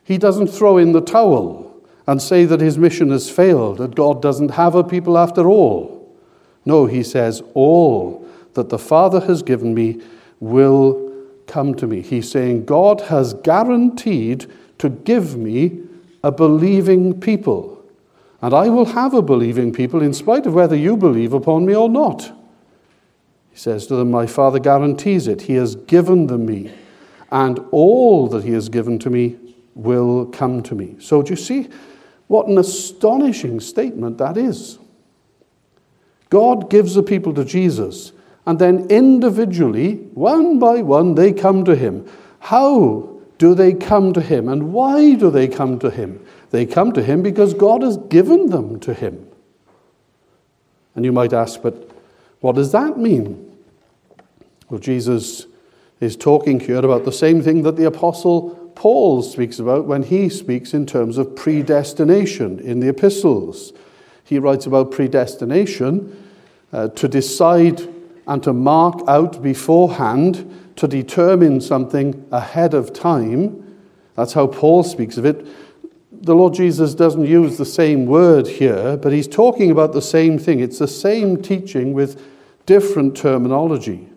He 0.05 0.19
doesn't 0.19 0.49
throw 0.49 0.79
in 0.79 0.93
the 0.93 1.01
towel 1.01 1.75
and 2.07 2.23
say 2.23 2.45
that 2.45 2.61
his 2.61 2.79
mission 2.79 3.11
has 3.11 3.31
failed, 3.31 3.79
that 3.79 3.95
God 3.95 4.23
doesn't 4.23 4.51
have 4.51 4.75
a 4.75 4.85
people 4.85 5.19
after 5.19 5.49
all. 5.49 6.17
No, 6.65 6.87
he 6.87 7.03
says, 7.03 7.43
All 7.55 8.27
that 8.55 8.69
the 8.69 8.79
Father 8.79 9.21
has 9.21 9.43
given 9.43 9.75
me 9.75 10.01
will 10.41 11.13
come 11.47 11.75
to 11.75 11.87
me. 11.87 12.03
He's 12.03 12.31
saying, 12.31 12.65
God 12.65 13.01
has 13.03 13.35
guaranteed 13.35 14.47
to 14.79 14.89
give 14.89 15.37
me 15.37 15.81
a 16.23 16.31
believing 16.31 17.21
people. 17.21 17.76
And 18.43 18.53
I 18.53 18.69
will 18.69 18.87
have 18.87 19.15
a 19.15 19.23
believing 19.23 19.73
people 19.73 20.03
in 20.03 20.13
spite 20.13 20.47
of 20.47 20.55
whether 20.55 20.77
you 20.77 20.97
believe 20.97 21.33
upon 21.33 21.65
me 21.65 21.75
or 21.75 21.89
not. 21.89 22.33
He 23.51 23.57
says 23.57 23.87
to 23.87 23.97
them, 23.97 24.11
My 24.11 24.27
Father 24.27 24.59
guarantees 24.59 25.27
it. 25.27 25.43
He 25.43 25.55
has 25.55 25.77
given 25.77 26.27
them 26.27 26.45
me, 26.45 26.73
and 27.31 27.59
all 27.71 28.29
that 28.29 28.45
He 28.45 28.53
has 28.53 28.69
given 28.69 28.99
to 29.01 29.11
me 29.11 29.37
will 29.75 30.27
come 30.27 30.63
to 30.65 30.75
me. 30.75 30.97
So, 30.99 31.23
do 31.23 31.31
you 31.31 31.37
see 31.37 31.69
what 32.27 32.49
an 32.49 32.59
astonishing 32.59 33.61
statement 33.61 34.19
that 34.19 34.37
is? 34.37 34.79
God 36.29 36.69
gives 36.69 36.95
the 36.95 37.03
people 37.03 37.33
to 37.35 37.45
Jesus, 37.45 38.13
and 38.45 38.59
then 38.59 38.87
individually, 38.91 39.95
one 40.13 40.59
by 40.59 40.83
one, 40.83 41.15
they 41.15 41.33
come 41.33 41.65
to 41.65 41.75
Him. 41.75 42.07
How 42.41 43.16
do 43.39 43.55
they 43.55 43.75
come 43.75 44.13
to 44.13 44.21
Him, 44.21 44.49
and 44.49 44.73
why 44.73 45.15
do 45.15 45.31
they 45.31 45.49
come 45.49 45.79
to 45.81 45.91
Him? 45.91 46.25
They 46.51 46.67
come 46.67 46.93
to 46.93 47.03
Him 47.03 47.23
because 47.23 47.55
God 47.55 47.83
has 47.83 47.97
given 47.97 48.51
them 48.51 48.81
to 48.81 48.95
Him. 48.95 49.27
And 50.95 51.05
you 51.05 51.13
might 51.13 51.33
ask, 51.33 51.61
but 51.61 51.91
what 52.41 52.55
does 52.55 52.73
that 52.73 52.99
mean? 52.99 53.57
Well, 54.71 54.81
Jesus 54.81 55.47
is 56.01 56.17
talking 56.17 56.61
here 56.61 56.79
about 56.79 57.05
the 57.05 57.13
same 57.13 57.43
thing 57.43 57.63
that 57.63 57.77
the 57.77 57.85
Apostle 57.85 58.51
Paul 58.75 59.23
speaks 59.23 59.59
about 59.59 59.87
when 59.87 60.03
he 60.03 60.29
speaks 60.29 60.75
in 60.75 60.87
terms 60.87 61.19
of 61.19 61.35
predestination 61.35 62.59
in 62.61 62.81
the 62.81 62.89
epistles. 62.89 63.73
He 64.25 64.39
writes 64.39 64.67
about 64.67 64.91
predestination 64.91 66.31
uh, 66.73 66.89
to 66.89 67.09
decide 67.09 67.81
and 68.27 68.43
to 68.43 68.53
mark 68.53 69.01
out 69.07 69.43
beforehand, 69.43 70.73
to 70.77 70.89
determine 70.89 71.61
something 71.61 72.27
ahead 72.31 72.75
of 72.75 72.93
time. 72.93 73.79
That's 74.15 74.33
how 74.33 74.47
Paul 74.47 74.83
speaks 74.83 75.17
of 75.17 75.25
it. 75.25 75.47
The 76.13 76.35
Lord 76.35 76.55
Jesus 76.55 76.95
doesn't 76.95 77.27
use 77.27 77.57
the 77.57 77.65
same 77.65 78.07
word 78.07 78.47
here, 78.47 78.97
but 78.97 79.13
he's 79.13 79.29
talking 79.29 79.71
about 79.71 79.93
the 79.93 80.03
same 80.03 80.39
thing. 80.39 80.61
It's 80.61 80.79
the 80.79 80.89
same 80.89 81.41
teaching 81.41 81.93
with 81.93 82.21
different 82.65 83.17
terminology. 83.17 84.09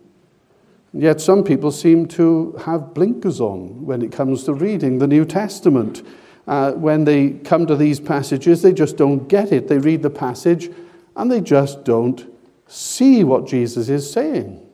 Yet 0.92 1.22
some 1.22 1.44
people 1.44 1.72
seem 1.72 2.08
to 2.10 2.60
have 2.66 2.94
blinkers 2.94 3.40
on 3.40 3.86
when 3.86 4.02
it 4.02 4.12
comes 4.12 4.44
to 4.46 4.54
reading 4.54 4.98
the 4.98 5.08
New 5.08 5.24
Testament. 5.24 6.02
Uh, 6.48 6.72
when 6.72 7.04
they 7.04 7.32
come 7.32 7.68
to 7.68 7.76
these 7.76 8.00
passages, 8.00 8.64
they 8.64 8.74
just 8.74 8.98
don't 8.98 9.28
get 9.28 9.52
it. 9.52 9.68
They 9.68 9.78
read 9.78 10.02
the 10.02 10.10
passage 10.10 10.72
and 11.16 11.32
they 11.32 11.42
just 11.42 11.84
don't 11.84 12.26
see 12.70 13.24
what 13.24 13.48
Jesus 13.48 13.90
is 13.90 14.10
saying. 14.10 14.66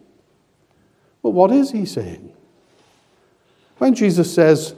But 1.23 1.31
what 1.31 1.51
is 1.51 1.71
he 1.71 1.85
saying? 1.85 2.33
When 3.77 3.95
Jesus 3.95 4.31
says, 4.31 4.75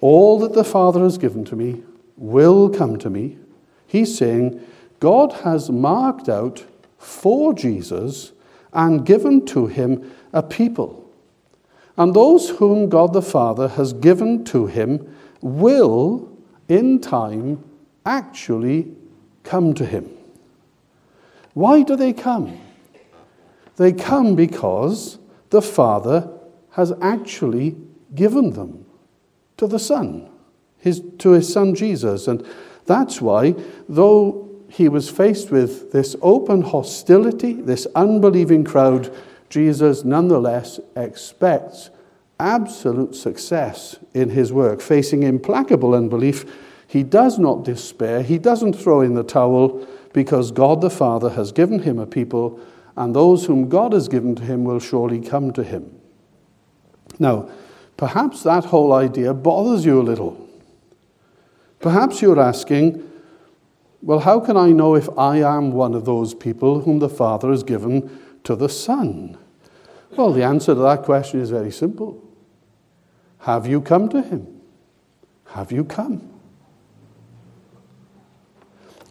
All 0.00 0.38
that 0.38 0.54
the 0.54 0.64
Father 0.64 1.00
has 1.00 1.18
given 1.18 1.44
to 1.46 1.56
me 1.56 1.82
will 2.16 2.70
come 2.70 2.96
to 2.98 3.10
me, 3.10 3.38
he's 3.86 4.16
saying, 4.16 4.64
God 5.00 5.32
has 5.44 5.70
marked 5.70 6.28
out 6.28 6.64
for 6.96 7.52
Jesus 7.52 8.32
and 8.72 9.04
given 9.04 9.44
to 9.46 9.66
him 9.66 10.10
a 10.32 10.42
people. 10.42 11.10
And 11.96 12.14
those 12.14 12.50
whom 12.50 12.88
God 12.88 13.12
the 13.12 13.22
Father 13.22 13.68
has 13.68 13.92
given 13.92 14.44
to 14.46 14.66
him 14.66 15.14
will, 15.40 16.30
in 16.68 17.00
time, 17.00 17.64
actually 18.06 18.94
come 19.42 19.74
to 19.74 19.84
him. 19.84 20.08
Why 21.54 21.82
do 21.82 21.96
they 21.96 22.12
come? 22.12 22.60
They 23.76 23.92
come 23.92 24.34
because 24.34 25.18
the 25.50 25.62
Father 25.62 26.30
has 26.72 26.92
actually 27.00 27.76
given 28.14 28.50
them 28.50 28.86
to 29.56 29.66
the 29.66 29.78
Son, 29.78 30.28
his, 30.78 31.02
to 31.18 31.30
his 31.30 31.52
Son 31.52 31.74
Jesus. 31.74 32.28
And 32.28 32.46
that's 32.86 33.20
why, 33.20 33.54
though 33.88 34.48
he 34.68 34.88
was 34.88 35.10
faced 35.10 35.50
with 35.50 35.92
this 35.92 36.14
open 36.22 36.62
hostility, 36.62 37.54
this 37.54 37.86
unbelieving 37.94 38.64
crowd, 38.64 39.14
Jesus 39.48 40.04
nonetheless 40.04 40.78
expects 40.94 41.90
absolute 42.38 43.14
success 43.14 43.98
in 44.14 44.30
his 44.30 44.52
work. 44.52 44.80
Facing 44.80 45.24
implacable 45.24 45.94
unbelief, 45.94 46.44
he 46.86 47.02
does 47.02 47.38
not 47.38 47.64
despair, 47.64 48.22
he 48.22 48.38
doesn't 48.38 48.74
throw 48.74 49.00
in 49.00 49.14
the 49.14 49.24
towel 49.24 49.86
because 50.12 50.50
God 50.50 50.80
the 50.80 50.90
Father 50.90 51.30
has 51.30 51.52
given 51.52 51.80
him 51.80 51.98
a 51.98 52.06
people, 52.06 52.60
and 52.96 53.14
those 53.14 53.46
whom 53.46 53.68
God 53.68 53.92
has 53.92 54.08
given 54.08 54.34
to 54.36 54.42
him 54.42 54.64
will 54.64 54.80
surely 54.80 55.20
come 55.20 55.52
to 55.52 55.62
him. 55.62 56.00
Now, 57.18 57.48
perhaps 57.96 58.42
that 58.42 58.66
whole 58.66 58.92
idea 58.92 59.32
bothers 59.34 59.84
you 59.84 60.00
a 60.00 60.02
little. 60.02 60.48
Perhaps 61.78 62.20
you're 62.20 62.40
asking, 62.40 63.08
well, 64.02 64.20
how 64.20 64.40
can 64.40 64.56
I 64.56 64.70
know 64.70 64.94
if 64.94 65.08
I 65.18 65.38
am 65.38 65.72
one 65.72 65.94
of 65.94 66.04
those 66.04 66.34
people 66.34 66.80
whom 66.80 66.98
the 66.98 67.08
Father 67.08 67.50
has 67.50 67.62
given 67.62 68.18
to 68.44 68.56
the 68.56 68.68
Son? 68.68 69.36
Well, 70.16 70.32
the 70.32 70.42
answer 70.42 70.74
to 70.74 70.80
that 70.80 71.02
question 71.02 71.40
is 71.40 71.50
very 71.50 71.70
simple. 71.70 72.22
Have 73.40 73.66
you 73.66 73.80
come 73.80 74.08
to 74.08 74.22
Him? 74.22 74.60
Have 75.46 75.72
you 75.72 75.84
come? 75.84 76.29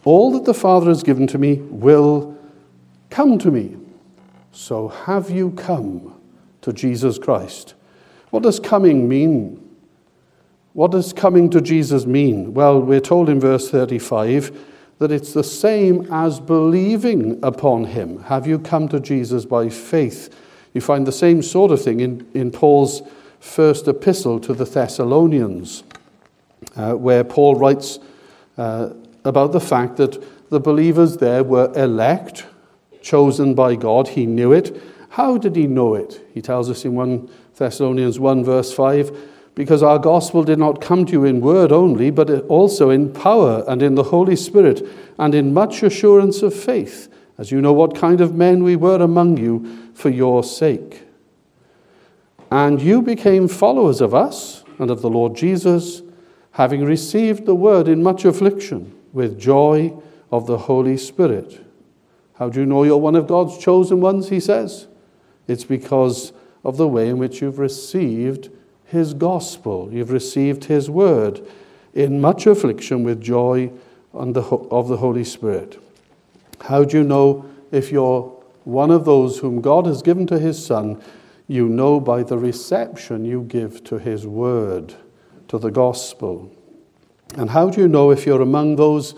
All 0.04 0.32
that 0.32 0.44
the 0.44 0.54
Father 0.54 0.88
has 0.88 1.02
given 1.02 1.26
to 1.28 1.38
me 1.38 1.56
will 1.56 2.38
come 3.10 3.38
to 3.38 3.50
me. 3.50 3.76
So 4.52 4.88
have 4.88 5.30
you 5.30 5.50
come 5.52 6.18
to 6.62 6.72
Jesus 6.72 7.18
Christ? 7.18 7.74
What 8.30 8.42
does 8.42 8.58
coming 8.60 9.08
mean? 9.08 9.66
What 10.72 10.92
does 10.92 11.12
coming 11.12 11.50
to 11.50 11.60
Jesus 11.60 12.06
mean? 12.06 12.54
Well, 12.54 12.80
we're 12.80 13.00
told 13.00 13.28
in 13.28 13.40
verse 13.40 13.70
35 13.70 14.56
that 14.98 15.10
it's 15.10 15.32
the 15.32 15.44
same 15.44 16.06
as 16.12 16.40
believing 16.40 17.42
upon 17.42 17.84
him. 17.84 18.22
Have 18.24 18.46
you 18.46 18.58
come 18.58 18.88
to 18.88 19.00
Jesus 19.00 19.44
by 19.44 19.68
faith? 19.68 20.34
You 20.74 20.80
find 20.80 21.06
the 21.06 21.12
same 21.12 21.42
sort 21.42 21.72
of 21.72 21.82
thing 21.82 22.00
in, 22.00 22.28
in 22.34 22.50
Paul's 22.50 23.02
first 23.40 23.88
epistle 23.88 24.38
to 24.40 24.54
the 24.54 24.64
Thessalonians, 24.64 25.82
uh, 26.76 26.92
where 26.92 27.24
Paul 27.24 27.56
writes 27.56 27.98
uh, 28.56 28.90
about 29.24 29.52
the 29.52 29.60
fact 29.60 29.96
that 29.96 30.50
the 30.50 30.60
believers 30.60 31.18
there 31.18 31.44
were 31.44 31.72
elect, 31.76 32.46
chosen 33.02 33.54
by 33.54 33.76
God. 33.76 34.08
He 34.08 34.26
knew 34.26 34.52
it. 34.52 34.80
How 35.10 35.38
did 35.38 35.56
he 35.56 35.66
know 35.66 35.94
it? 35.94 36.24
He 36.34 36.42
tells 36.42 36.70
us 36.70 36.84
in 36.84 36.94
1 36.94 37.30
Thessalonians 37.56 38.18
1, 38.18 38.44
verse 38.44 38.72
5 38.72 39.28
because 39.54 39.82
our 39.82 39.98
gospel 39.98 40.44
did 40.44 40.58
not 40.58 40.80
come 40.80 41.04
to 41.04 41.12
you 41.12 41.24
in 41.24 41.40
word 41.40 41.72
only, 41.72 42.10
but 42.10 42.30
also 42.46 42.88
in 42.88 43.12
power 43.12 43.64
and 43.68 43.82
in 43.82 43.94
the 43.94 44.04
Holy 44.04 44.36
Spirit 44.36 44.86
and 45.18 45.34
in 45.34 45.52
much 45.52 45.82
assurance 45.82 46.40
of 46.42 46.54
faith, 46.54 47.12
as 47.36 47.50
you 47.50 47.60
know 47.60 47.72
what 47.72 47.94
kind 47.94 48.20
of 48.20 48.34
men 48.34 48.62
we 48.62 48.76
were 48.76 49.02
among 49.02 49.36
you 49.36 49.90
for 49.92 50.08
your 50.08 50.42
sake. 50.42 51.02
And 52.50 52.80
you 52.80 53.02
became 53.02 53.48
followers 53.48 54.00
of 54.00 54.14
us 54.14 54.64
and 54.78 54.90
of 54.90 55.02
the 55.02 55.10
Lord 55.10 55.36
Jesus, 55.36 56.02
having 56.52 56.84
received 56.84 57.44
the 57.44 57.54
word 57.54 57.86
in 57.86 58.02
much 58.02 58.24
affliction 58.24 58.96
with 59.12 59.38
joy 59.38 59.92
of 60.30 60.46
the 60.46 60.58
Holy 60.58 60.96
Spirit. 60.96 61.64
How 62.34 62.48
do 62.48 62.60
you 62.60 62.66
know 62.66 62.84
you're 62.84 62.96
one 62.96 63.16
of 63.16 63.26
God's 63.26 63.58
chosen 63.58 64.00
ones? 64.00 64.28
He 64.28 64.40
says. 64.40 64.86
It's 65.46 65.64
because 65.64 66.32
of 66.64 66.76
the 66.76 66.88
way 66.88 67.08
in 67.08 67.18
which 67.18 67.42
you've 67.42 67.58
received 67.58 68.50
His 68.84 69.14
gospel, 69.14 69.88
you've 69.92 70.12
received 70.12 70.64
His 70.64 70.88
word 70.88 71.40
in 71.92 72.20
much 72.20 72.46
affliction 72.46 73.02
with 73.02 73.20
joy 73.20 73.70
of 74.12 74.88
the 74.88 74.96
Holy 74.96 75.24
Spirit. 75.24 75.82
How 76.62 76.84
do 76.84 76.98
you 76.98 77.04
know 77.04 77.46
if 77.72 77.90
you're 77.90 78.22
one 78.64 78.90
of 78.90 79.04
those 79.04 79.38
whom 79.38 79.60
God 79.60 79.86
has 79.86 80.02
given 80.02 80.26
to 80.28 80.38
His 80.38 80.64
Son? 80.64 81.02
You 81.48 81.68
know 81.68 81.98
by 81.98 82.22
the 82.22 82.38
reception 82.38 83.24
you 83.24 83.42
give 83.42 83.82
to 83.84 83.98
His 83.98 84.26
word, 84.26 84.94
to 85.48 85.58
the 85.58 85.70
gospel. 85.70 86.52
And 87.36 87.50
how 87.50 87.70
do 87.70 87.80
you 87.80 87.88
know 87.88 88.10
if 88.10 88.26
you're 88.26 88.42
among 88.42 88.76
those 88.76 89.14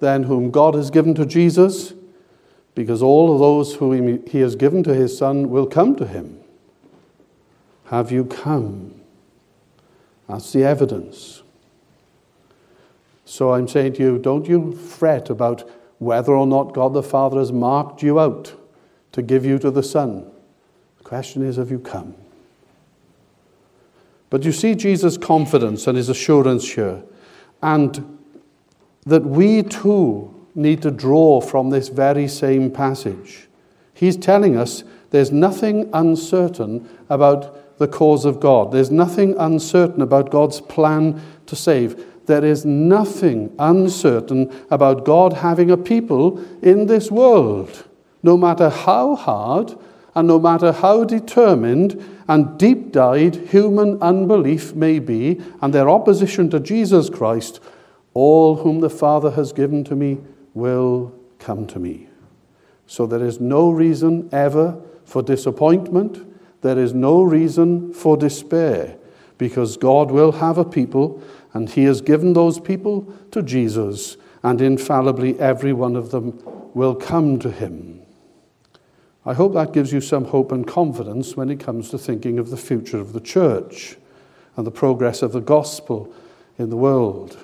then 0.00 0.24
whom 0.24 0.50
God 0.50 0.74
has 0.74 0.90
given 0.90 1.14
to 1.14 1.26
Jesus? 1.26 1.92
Because 2.74 3.02
all 3.02 3.32
of 3.32 3.40
those 3.40 3.74
whom 3.74 4.24
he 4.26 4.38
has 4.40 4.54
given 4.54 4.82
to 4.84 4.94
his 4.94 5.16
Son 5.16 5.50
will 5.50 5.66
come 5.66 5.96
to 5.96 6.06
him. 6.06 6.38
Have 7.86 8.12
you 8.12 8.24
come? 8.24 8.94
That's 10.28 10.52
the 10.52 10.62
evidence. 10.62 11.42
So 13.24 13.54
I'm 13.54 13.66
saying 13.66 13.94
to 13.94 14.02
you, 14.02 14.18
don't 14.18 14.46
you 14.46 14.72
fret 14.72 15.30
about 15.30 15.68
whether 15.98 16.32
or 16.32 16.46
not 16.46 16.74
God 16.74 16.94
the 16.94 17.02
Father 17.02 17.38
has 17.38 17.50
marked 17.50 18.02
you 18.02 18.20
out 18.20 18.54
to 19.12 19.22
give 19.22 19.44
you 19.44 19.58
to 19.58 19.70
the 19.70 19.82
Son. 19.82 20.30
The 20.98 21.04
question 21.04 21.42
is, 21.42 21.56
have 21.56 21.70
you 21.70 21.80
come? 21.80 22.14
But 24.30 24.44
you 24.44 24.52
see 24.52 24.74
Jesus' 24.74 25.18
confidence 25.18 25.86
and 25.86 25.96
his 25.96 26.08
assurance 26.08 26.72
here 26.72 27.02
and 27.62 28.18
that 29.06 29.24
we 29.24 29.62
too 29.62 30.34
need 30.54 30.82
to 30.82 30.90
draw 30.90 31.40
from 31.40 31.70
this 31.70 31.88
very 31.88 32.28
same 32.28 32.70
passage. 32.70 33.48
He's 33.94 34.16
telling 34.16 34.56
us 34.56 34.84
there's 35.10 35.32
nothing 35.32 35.88
uncertain 35.92 36.88
about 37.08 37.78
the 37.78 37.88
cause 37.88 38.24
of 38.24 38.40
God. 38.40 38.72
There's 38.72 38.90
nothing 38.90 39.34
uncertain 39.38 40.02
about 40.02 40.30
God's 40.30 40.60
plan 40.60 41.22
to 41.46 41.56
save. 41.56 42.04
There 42.26 42.44
is 42.44 42.64
nothing 42.64 43.54
uncertain 43.58 44.52
about 44.70 45.04
God 45.04 45.32
having 45.32 45.70
a 45.70 45.76
people 45.76 46.44
in 46.60 46.86
this 46.86 47.10
world. 47.10 47.86
No 48.22 48.36
matter 48.36 48.68
how 48.68 49.14
hard 49.14 49.78
and 50.18 50.26
no 50.26 50.40
matter 50.40 50.72
how 50.72 51.04
determined 51.04 52.04
and 52.26 52.58
deep 52.58 52.90
dyed 52.90 53.36
human 53.36 54.02
unbelief 54.02 54.74
may 54.74 54.98
be, 54.98 55.40
and 55.62 55.72
their 55.72 55.88
opposition 55.88 56.50
to 56.50 56.58
Jesus 56.58 57.08
Christ, 57.08 57.60
all 58.14 58.56
whom 58.56 58.80
the 58.80 58.90
Father 58.90 59.30
has 59.30 59.52
given 59.52 59.84
to 59.84 59.94
me 59.94 60.18
will 60.54 61.14
come 61.38 61.68
to 61.68 61.78
me. 61.78 62.08
So 62.88 63.06
there 63.06 63.22
is 63.22 63.38
no 63.38 63.70
reason 63.70 64.28
ever 64.32 64.76
for 65.04 65.22
disappointment, 65.22 66.26
there 66.62 66.80
is 66.80 66.92
no 66.92 67.22
reason 67.22 67.94
for 67.94 68.16
despair, 68.16 68.96
because 69.38 69.76
God 69.76 70.10
will 70.10 70.32
have 70.32 70.58
a 70.58 70.64
people, 70.64 71.22
and 71.52 71.70
He 71.70 71.84
has 71.84 72.00
given 72.00 72.32
those 72.32 72.58
people 72.58 73.06
to 73.30 73.40
Jesus, 73.40 74.16
and 74.42 74.60
infallibly 74.60 75.38
every 75.38 75.72
one 75.72 75.94
of 75.94 76.10
them 76.10 76.42
will 76.74 76.96
come 76.96 77.38
to 77.38 77.52
Him. 77.52 77.97
I 79.28 79.34
hope 79.34 79.52
that 79.52 79.74
gives 79.74 79.92
you 79.92 80.00
some 80.00 80.24
hope 80.24 80.52
and 80.52 80.66
confidence 80.66 81.36
when 81.36 81.50
it 81.50 81.60
comes 81.60 81.90
to 81.90 81.98
thinking 81.98 82.38
of 82.38 82.48
the 82.48 82.56
future 82.56 82.98
of 82.98 83.12
the 83.12 83.20
church 83.20 83.98
and 84.56 84.66
the 84.66 84.70
progress 84.70 85.20
of 85.20 85.32
the 85.32 85.42
gospel 85.42 86.10
in 86.58 86.70
the 86.70 86.78
world. 86.78 87.36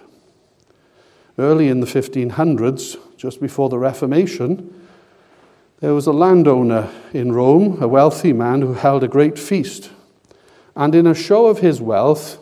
Early 1.38 1.68
in 1.68 1.80
the 1.80 1.86
1500s, 1.86 2.96
just 3.18 3.38
before 3.38 3.68
the 3.68 3.78
Reformation, 3.78 4.88
there 5.80 5.92
was 5.92 6.06
a 6.06 6.12
landowner 6.12 6.88
in 7.12 7.32
Rome, 7.32 7.82
a 7.82 7.86
wealthy 7.86 8.32
man 8.32 8.62
who 8.62 8.72
held 8.72 9.04
a 9.04 9.08
great 9.08 9.38
feast. 9.38 9.90
And 10.74 10.94
in 10.94 11.06
a 11.06 11.14
show 11.14 11.48
of 11.48 11.58
his 11.58 11.82
wealth, 11.82 12.38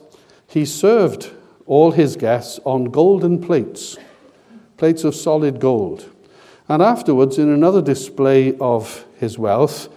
he 0.46 0.64
served 0.64 1.32
all 1.66 1.90
his 1.90 2.14
guests 2.14 2.60
on 2.64 2.84
golden 2.84 3.40
plates, 3.40 3.96
plates 4.76 5.02
of 5.02 5.16
solid 5.16 5.58
gold. 5.58 6.08
And 6.68 6.80
afterwards, 6.80 7.38
in 7.38 7.48
another 7.48 7.82
display 7.82 8.56
of 8.58 9.04
his 9.22 9.38
wealth, 9.38 9.88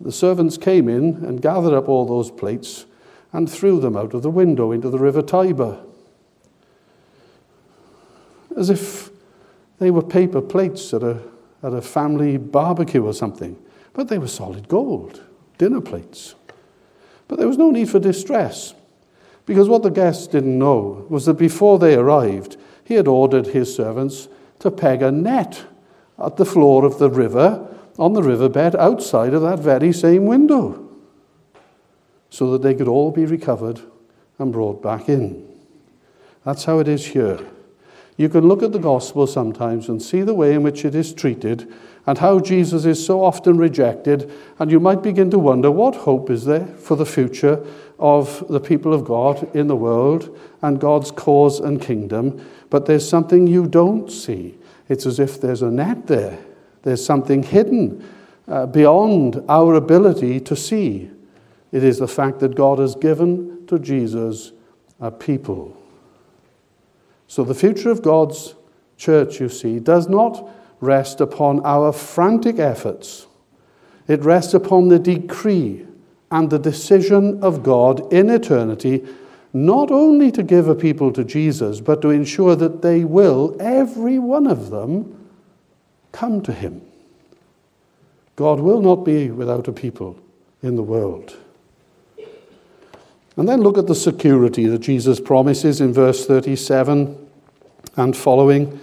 the 0.00 0.10
servants 0.10 0.58
came 0.58 0.88
in 0.88 1.24
and 1.24 1.40
gathered 1.40 1.72
up 1.72 1.88
all 1.88 2.04
those 2.04 2.32
plates 2.32 2.86
and 3.32 3.48
threw 3.48 3.78
them 3.78 3.96
out 3.96 4.14
of 4.14 4.22
the 4.22 4.30
window 4.30 4.72
into 4.72 4.90
the 4.90 4.98
river 4.98 5.22
Tiber. 5.22 5.78
As 8.56 8.68
if 8.68 9.10
they 9.78 9.90
were 9.90 10.02
paper 10.02 10.42
plates 10.42 10.92
at 10.92 11.02
a, 11.02 11.18
at 11.62 11.72
a 11.72 11.80
family 11.80 12.36
barbecue 12.36 13.04
or 13.04 13.14
something. 13.14 13.56
But 13.92 14.08
they 14.08 14.18
were 14.18 14.28
solid 14.28 14.68
gold, 14.68 15.22
dinner 15.58 15.80
plates. 15.80 16.34
But 17.28 17.38
there 17.38 17.48
was 17.48 17.58
no 17.58 17.70
need 17.70 17.88
for 17.88 17.98
distress, 17.98 18.74
because 19.46 19.68
what 19.68 19.82
the 19.82 19.90
guests 19.90 20.26
didn't 20.26 20.58
know 20.58 21.06
was 21.08 21.26
that 21.26 21.34
before 21.34 21.78
they 21.78 21.94
arrived, 21.94 22.56
he 22.84 22.94
had 22.94 23.08
ordered 23.08 23.48
his 23.48 23.74
servants 23.74 24.28
to 24.58 24.70
peg 24.70 25.02
a 25.02 25.10
net 25.10 25.64
at 26.18 26.36
the 26.36 26.44
floor 26.44 26.84
of 26.84 26.98
the 26.98 27.10
river, 27.10 27.68
on 27.98 28.12
the 28.14 28.22
riverbed, 28.22 28.74
outside 28.76 29.34
of 29.34 29.42
that 29.42 29.58
very 29.58 29.92
same 29.92 30.26
window, 30.26 30.88
so 32.30 32.50
that 32.52 32.62
they 32.62 32.74
could 32.74 32.88
all 32.88 33.10
be 33.10 33.26
recovered 33.26 33.80
and 34.38 34.52
brought 34.52 34.82
back 34.82 35.08
in. 35.08 35.48
That's 36.44 36.64
how 36.64 36.78
it 36.78 36.88
is 36.88 37.06
here. 37.06 37.38
You 38.16 38.28
can 38.28 38.46
look 38.46 38.62
at 38.62 38.72
the 38.72 38.78
gospel 38.78 39.26
sometimes 39.26 39.88
and 39.88 40.02
see 40.02 40.22
the 40.22 40.34
way 40.34 40.54
in 40.54 40.62
which 40.62 40.84
it 40.84 40.94
is 40.94 41.12
treated 41.12 41.72
and 42.06 42.18
how 42.18 42.40
Jesus 42.40 42.84
is 42.84 43.04
so 43.04 43.24
often 43.24 43.56
rejected, 43.56 44.30
and 44.58 44.70
you 44.70 44.80
might 44.80 45.02
begin 45.02 45.30
to 45.30 45.38
wonder 45.38 45.70
what 45.70 45.94
hope 45.94 46.30
is 46.30 46.44
there 46.44 46.66
for 46.66 46.96
the 46.96 47.06
future 47.06 47.64
of 47.98 48.44
the 48.48 48.60
people 48.60 48.92
of 48.92 49.04
God 49.04 49.54
in 49.54 49.68
the 49.68 49.76
world 49.76 50.36
and 50.62 50.80
God's 50.80 51.12
cause 51.12 51.60
and 51.60 51.80
kingdom. 51.80 52.44
But 52.70 52.86
there's 52.86 53.08
something 53.08 53.46
you 53.46 53.66
don't 53.66 54.10
see. 54.10 54.58
It's 54.88 55.06
as 55.06 55.20
if 55.20 55.40
there's 55.40 55.62
a 55.62 55.70
net 55.70 56.08
there, 56.08 56.38
there's 56.82 57.04
something 57.04 57.42
hidden 57.42 58.04
uh, 58.48 58.66
beyond 58.66 59.42
our 59.48 59.74
ability 59.74 60.40
to 60.40 60.56
see. 60.56 61.10
It 61.70 61.84
is 61.84 61.98
the 61.98 62.08
fact 62.08 62.40
that 62.40 62.54
God 62.54 62.78
has 62.78 62.94
given 62.94 63.66
to 63.66 63.78
Jesus 63.78 64.52
a 65.00 65.10
people. 65.10 65.76
So 67.26 67.44
the 67.44 67.54
future 67.54 67.90
of 67.90 68.02
God's 68.02 68.54
church, 68.96 69.40
you 69.40 69.48
see, 69.48 69.78
does 69.78 70.08
not 70.08 70.48
rest 70.80 71.20
upon 71.20 71.64
our 71.64 71.92
frantic 71.92 72.58
efforts. 72.58 73.26
It 74.08 74.20
rests 74.22 74.52
upon 74.52 74.88
the 74.88 74.98
decree 74.98 75.86
and 76.30 76.50
the 76.50 76.58
decision 76.58 77.42
of 77.42 77.62
God 77.62 78.12
in 78.12 78.28
eternity, 78.28 79.04
not 79.52 79.90
only 79.90 80.30
to 80.32 80.42
give 80.42 80.68
a 80.68 80.74
people 80.74 81.12
to 81.12 81.24
Jesus, 81.24 81.80
but 81.80 82.02
to 82.02 82.10
ensure 82.10 82.56
that 82.56 82.82
they 82.82 83.04
will, 83.04 83.56
every 83.60 84.18
one 84.18 84.46
of 84.46 84.70
them, 84.70 85.21
come 86.12 86.42
to 86.42 86.52
Him. 86.52 86.82
God 88.36 88.60
will 88.60 88.80
not 88.80 89.04
be 89.04 89.30
without 89.30 89.68
a 89.68 89.72
people 89.72 90.18
in 90.62 90.76
the 90.76 90.82
world. 90.82 91.36
And 93.36 93.48
then 93.48 93.62
look 93.62 93.78
at 93.78 93.86
the 93.86 93.94
security 93.94 94.66
that 94.66 94.80
Jesus 94.80 95.18
promises 95.18 95.80
in 95.80 95.92
verse 95.92 96.26
37 96.26 97.28
and 97.96 98.16
following. 98.16 98.78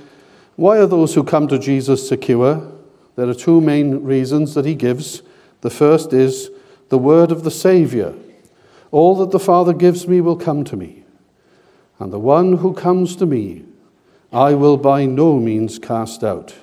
Why 0.55 0.77
are 0.79 0.87
those 0.87 1.13
who 1.13 1.23
come 1.23 1.47
to 1.47 1.59
Jesus 1.59 2.07
secure? 2.07 2.71
There 3.15 3.29
are 3.29 3.33
two 3.33 3.61
main 3.61 4.03
reasons 4.03 4.55
that 4.55 4.65
he 4.65 4.75
gives. 4.75 5.21
The 5.61 5.69
first 5.69 6.13
is 6.13 6.49
the 6.89 6.97
word 6.97 7.31
of 7.31 7.43
the 7.43 7.51
Saviour. 7.51 8.15
All 8.91 9.15
that 9.17 9.31
the 9.31 9.39
Father 9.39 9.73
gives 9.73 10.07
me 10.07 10.19
will 10.21 10.35
come 10.35 10.63
to 10.63 10.75
me, 10.75 11.03
and 11.99 12.11
the 12.11 12.19
one 12.19 12.57
who 12.57 12.73
comes 12.73 13.15
to 13.17 13.25
me 13.25 13.65
I 14.31 14.53
will 14.53 14.77
by 14.77 15.05
no 15.05 15.39
means 15.39 15.79
cast 15.79 16.23
out. 16.23 16.55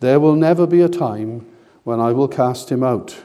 There 0.00 0.18
will 0.18 0.34
never 0.34 0.66
be 0.66 0.80
a 0.80 0.88
time 0.88 1.46
when 1.84 2.00
I 2.00 2.12
will 2.12 2.28
cast 2.28 2.70
him 2.70 2.82
out. 2.82 3.16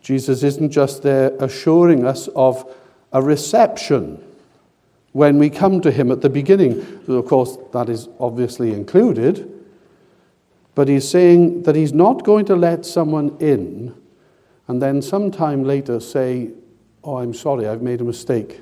Jesus 0.00 0.42
isn't 0.42 0.70
just 0.70 1.02
there 1.02 1.32
assuring 1.38 2.06
us 2.06 2.28
of 2.28 2.74
a 3.12 3.22
reception 3.22 4.22
when 5.12 5.38
we 5.38 5.50
come 5.50 5.80
to 5.80 5.90
him 5.90 6.10
at 6.10 6.20
the 6.20 6.30
beginning. 6.30 7.02
Of 7.06 7.26
course, 7.26 7.58
that 7.72 7.88
is 7.88 8.08
obviously 8.18 8.72
included. 8.72 9.54
But 10.74 10.88
he's 10.88 11.08
saying 11.08 11.64
that 11.64 11.74
he's 11.74 11.92
not 11.92 12.24
going 12.24 12.46
to 12.46 12.56
let 12.56 12.86
someone 12.86 13.36
in 13.40 13.94
and 14.68 14.82
then 14.82 15.00
sometime 15.00 15.64
later 15.64 15.98
say, 15.98 16.50
Oh, 17.02 17.18
I'm 17.18 17.32
sorry, 17.32 17.66
I've 17.66 17.80
made 17.80 18.00
a 18.02 18.04
mistake. 18.04 18.60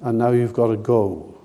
And 0.00 0.18
now 0.18 0.30
you've 0.30 0.52
got 0.52 0.68
to 0.68 0.76
go. 0.76 1.38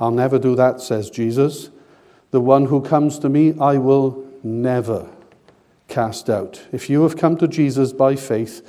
I'll 0.00 0.10
never 0.10 0.38
do 0.38 0.56
that, 0.56 0.80
says 0.80 1.10
Jesus. 1.10 1.70
The 2.30 2.40
one 2.40 2.66
who 2.66 2.80
comes 2.80 3.18
to 3.20 3.28
me, 3.28 3.54
I 3.60 3.78
will 3.78 4.24
never 4.42 5.08
cast 5.88 6.28
out. 6.28 6.62
If 6.72 6.90
you 6.90 7.02
have 7.02 7.16
come 7.16 7.36
to 7.38 7.48
Jesus 7.48 7.92
by 7.92 8.16
faith, 8.16 8.66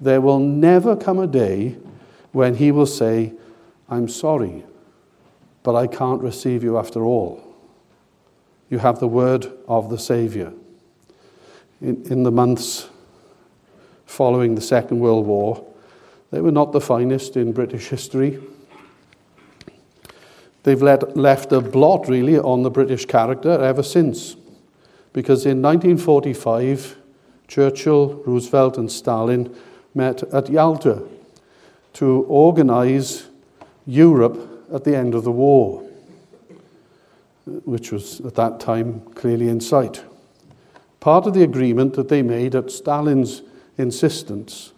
there 0.00 0.20
will 0.20 0.38
never 0.38 0.96
come 0.96 1.18
a 1.18 1.26
day 1.26 1.76
when 2.32 2.56
he 2.56 2.72
will 2.72 2.86
say, 2.86 3.32
I'm 3.88 4.08
sorry, 4.08 4.64
but 5.62 5.74
I 5.74 5.86
can't 5.86 6.20
receive 6.20 6.64
you 6.64 6.78
after 6.78 7.04
all. 7.04 7.42
You 8.70 8.78
have 8.78 8.98
the 8.98 9.08
word 9.08 9.52
of 9.68 9.90
the 9.90 9.98
Savior. 9.98 10.52
In, 11.80 12.02
in 12.10 12.22
the 12.22 12.32
months 12.32 12.88
following 14.06 14.54
the 14.54 14.60
Second 14.60 15.00
World 15.00 15.26
War, 15.26 15.64
they 16.30 16.40
were 16.40 16.50
not 16.50 16.72
the 16.72 16.80
finest 16.80 17.36
in 17.36 17.52
British 17.52 17.88
history. 17.88 18.40
They've 20.64 20.82
let, 20.82 21.16
left 21.16 21.52
a 21.52 21.60
blot, 21.60 22.08
really, 22.08 22.38
on 22.38 22.62
the 22.62 22.70
British 22.70 23.04
character 23.06 23.50
ever 23.50 23.82
since. 23.82 24.34
Because 25.12 25.46
in 25.46 25.62
1945, 25.62 26.96
Churchill, 27.46 28.22
Roosevelt, 28.26 28.78
and 28.78 28.90
Stalin 28.90 29.54
met 29.94 30.22
at 30.34 30.48
Yalta 30.50 31.06
to 31.94 32.24
organize 32.28 33.26
Europe 33.86 34.66
at 34.72 34.84
the 34.84 34.96
end 34.96 35.14
of 35.14 35.24
the 35.24 35.30
war, 35.30 35.86
which 37.64 37.92
was 37.92 38.20
at 38.20 38.34
that 38.34 38.58
time 38.58 39.00
clearly 39.14 39.48
in 39.48 39.60
sight. 39.60 40.02
Part 40.98 41.26
of 41.26 41.34
the 41.34 41.42
agreement 41.42 41.92
that 41.94 42.08
they 42.08 42.22
made 42.22 42.54
at 42.54 42.70
Stalin's 42.70 43.42
insistence 43.76 44.72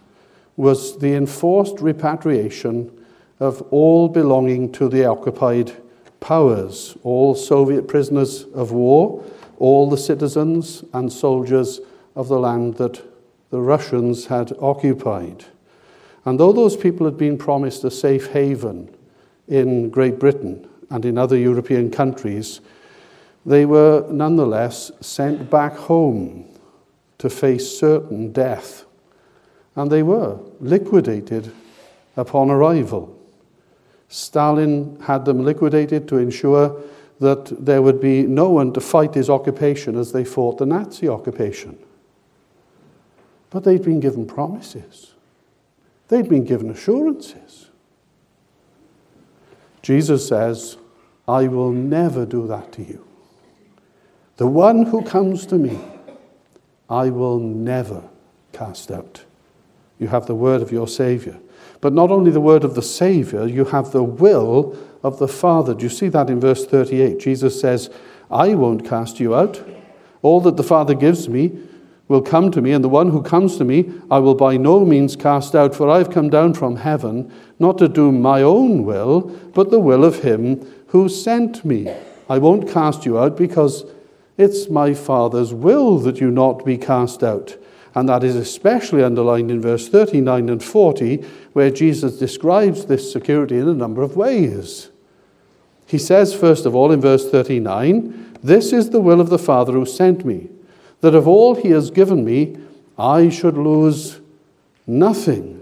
was 0.57 0.99
the 0.99 1.13
enforced 1.13 1.79
repatriation 1.79 2.91
of 3.39 3.61
all 3.71 4.09
belonging 4.09 4.71
to 4.73 4.89
the 4.89 5.05
occupied 5.05 5.71
powers, 6.19 6.97
all 7.03 7.35
Soviet 7.35 7.87
prisoners 7.87 8.45
of 8.53 8.71
war, 8.71 9.23
all 9.59 9.89
the 9.89 9.97
citizens 9.97 10.83
and 10.93 11.11
soldiers 11.11 11.79
of 12.15 12.27
the 12.27 12.39
land 12.39 12.75
that 12.75 13.01
the 13.49 13.61
Russians 13.61 14.25
had 14.25 14.53
occupied. 14.59 15.45
And 16.25 16.39
though 16.39 16.51
those 16.51 16.75
people 16.75 17.05
had 17.05 17.17
been 17.17 17.37
promised 17.37 17.83
a 17.83 17.91
safe 17.91 18.27
haven 18.31 18.93
in 19.47 19.89
Great 19.89 20.19
Britain 20.19 20.67
and 20.89 21.05
in 21.05 21.17
other 21.17 21.37
European 21.37 21.89
countries, 21.89 22.59
they 23.45 23.65
were 23.65 24.05
nonetheless 24.11 24.91
sent 24.99 25.49
back 25.49 25.73
home 25.73 26.45
to 27.19 27.29
face 27.29 27.79
certain 27.79 28.31
death. 28.31 28.85
And 29.75 29.91
they 29.91 30.03
were 30.03 30.39
liquidated 30.59 31.53
upon 32.17 32.49
arrival. 32.49 33.16
Stalin 34.09 34.99
had 35.01 35.25
them 35.25 35.43
liquidated 35.43 36.07
to 36.07 36.17
ensure 36.17 36.81
that 37.19 37.65
there 37.65 37.81
would 37.81 37.99
be 37.99 38.23
no 38.23 38.49
one 38.49 38.71
to 38.73 38.79
fight 38.79 39.13
his 39.13 39.29
occupation 39.29 39.97
as 39.97 40.11
they 40.11 40.23
fought 40.23 40.57
the 40.57 40.65
Nazi 40.65 41.09
occupation. 41.09 41.77
But 43.49 43.63
they'd 43.63 43.83
been 43.83 43.99
given 43.99 44.27
promises. 44.27 45.13
They'd 46.09 46.29
been 46.29 46.45
given 46.45 46.69
assurances. 46.69 47.69
Jesus 49.81 50.27
says, 50.27 50.77
I 51.27 51.47
will 51.47 51.71
never 51.71 52.25
do 52.25 52.47
that 52.47 52.71
to 52.73 52.83
you. 52.83 53.05
The 54.37 54.47
one 54.47 54.85
who 54.85 55.01
comes 55.03 55.45
to 55.47 55.55
me, 55.55 55.79
I 56.89 57.09
will 57.09 57.39
never 57.39 58.03
cast 58.53 58.91
out. 58.91 59.23
You 59.99 60.07
have 60.07 60.27
the 60.27 60.35
word 60.35 60.61
of 60.61 60.71
your 60.71 60.87
Savior. 60.87 61.39
But 61.81 61.93
not 61.93 62.11
only 62.11 62.31
the 62.31 62.41
word 62.41 62.63
of 62.63 62.75
the 62.75 62.81
Savior, 62.81 63.47
you 63.47 63.65
have 63.65 63.91
the 63.91 64.03
will 64.03 64.77
of 65.03 65.19
the 65.19 65.27
Father. 65.27 65.73
Do 65.73 65.83
you 65.83 65.89
see 65.89 66.09
that 66.09 66.29
in 66.29 66.39
verse 66.39 66.65
38? 66.65 67.19
Jesus 67.19 67.59
says, 67.59 67.89
I 68.31 68.55
won't 68.55 68.85
cast 68.85 69.19
you 69.19 69.35
out. 69.35 69.63
All 70.21 70.41
that 70.41 70.57
the 70.57 70.63
Father 70.63 70.93
gives 70.93 71.29
me 71.29 71.57
will 72.07 72.21
come 72.21 72.51
to 72.51 72.61
me, 72.61 72.71
and 72.71 72.83
the 72.83 72.89
one 72.89 73.09
who 73.09 73.21
comes 73.21 73.57
to 73.57 73.65
me 73.65 73.91
I 74.09 74.19
will 74.19 74.35
by 74.35 74.57
no 74.57 74.85
means 74.85 75.15
cast 75.15 75.55
out, 75.55 75.75
for 75.75 75.89
I've 75.89 76.09
come 76.09 76.29
down 76.29 76.53
from 76.53 76.77
heaven 76.77 77.31
not 77.59 77.77
to 77.79 77.87
do 77.87 78.11
my 78.11 78.41
own 78.41 78.85
will, 78.85 79.21
but 79.53 79.71
the 79.71 79.79
will 79.79 80.03
of 80.03 80.23
him 80.23 80.65
who 80.87 81.09
sent 81.09 81.65
me. 81.65 81.93
I 82.29 82.37
won't 82.37 82.69
cast 82.69 83.05
you 83.05 83.19
out 83.19 83.37
because 83.37 83.85
it's 84.37 84.69
my 84.69 84.93
Father's 84.93 85.53
will 85.53 85.97
that 85.99 86.19
you 86.19 86.31
not 86.31 86.65
be 86.65 86.77
cast 86.77 87.23
out. 87.23 87.57
And 87.95 88.07
that 88.09 88.23
is 88.23 88.35
especially 88.35 89.03
underlined 89.03 89.49
in 89.49 89.61
verse 89.61 89.89
39 89.89 90.49
and 90.49 90.63
40, 90.63 91.25
where 91.53 91.71
Jesus 91.71 92.19
describes 92.19 92.85
this 92.85 93.11
security 93.11 93.57
in 93.57 93.67
a 93.67 93.73
number 93.73 94.01
of 94.01 94.15
ways. 94.15 94.89
He 95.85 95.97
says, 95.97 96.33
first 96.33 96.65
of 96.65 96.75
all, 96.75 96.91
in 96.91 97.01
verse 97.01 97.29
39, 97.29 98.37
This 98.43 98.73
is 98.73 98.89
the 98.89 99.01
will 99.01 99.21
of 99.21 99.29
the 99.29 99.39
Father 99.39 99.73
who 99.73 99.85
sent 99.85 100.25
me 100.25 100.49
that 101.01 101.15
of 101.15 101.27
all 101.27 101.55
he 101.55 101.69
has 101.69 101.91
given 101.91 102.25
me, 102.25 102.57
I 102.97 103.29
should 103.29 103.57
lose 103.57 104.19
nothing. 104.85 105.61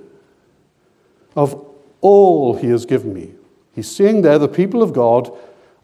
Of 1.36 1.66
all 2.02 2.56
he 2.56 2.70
has 2.70 2.86
given 2.86 3.14
me. 3.14 3.34
He's 3.74 3.94
seeing 3.94 4.22
there 4.22 4.40
the 4.40 4.48
people 4.48 4.82
of 4.82 4.94
God 4.94 5.36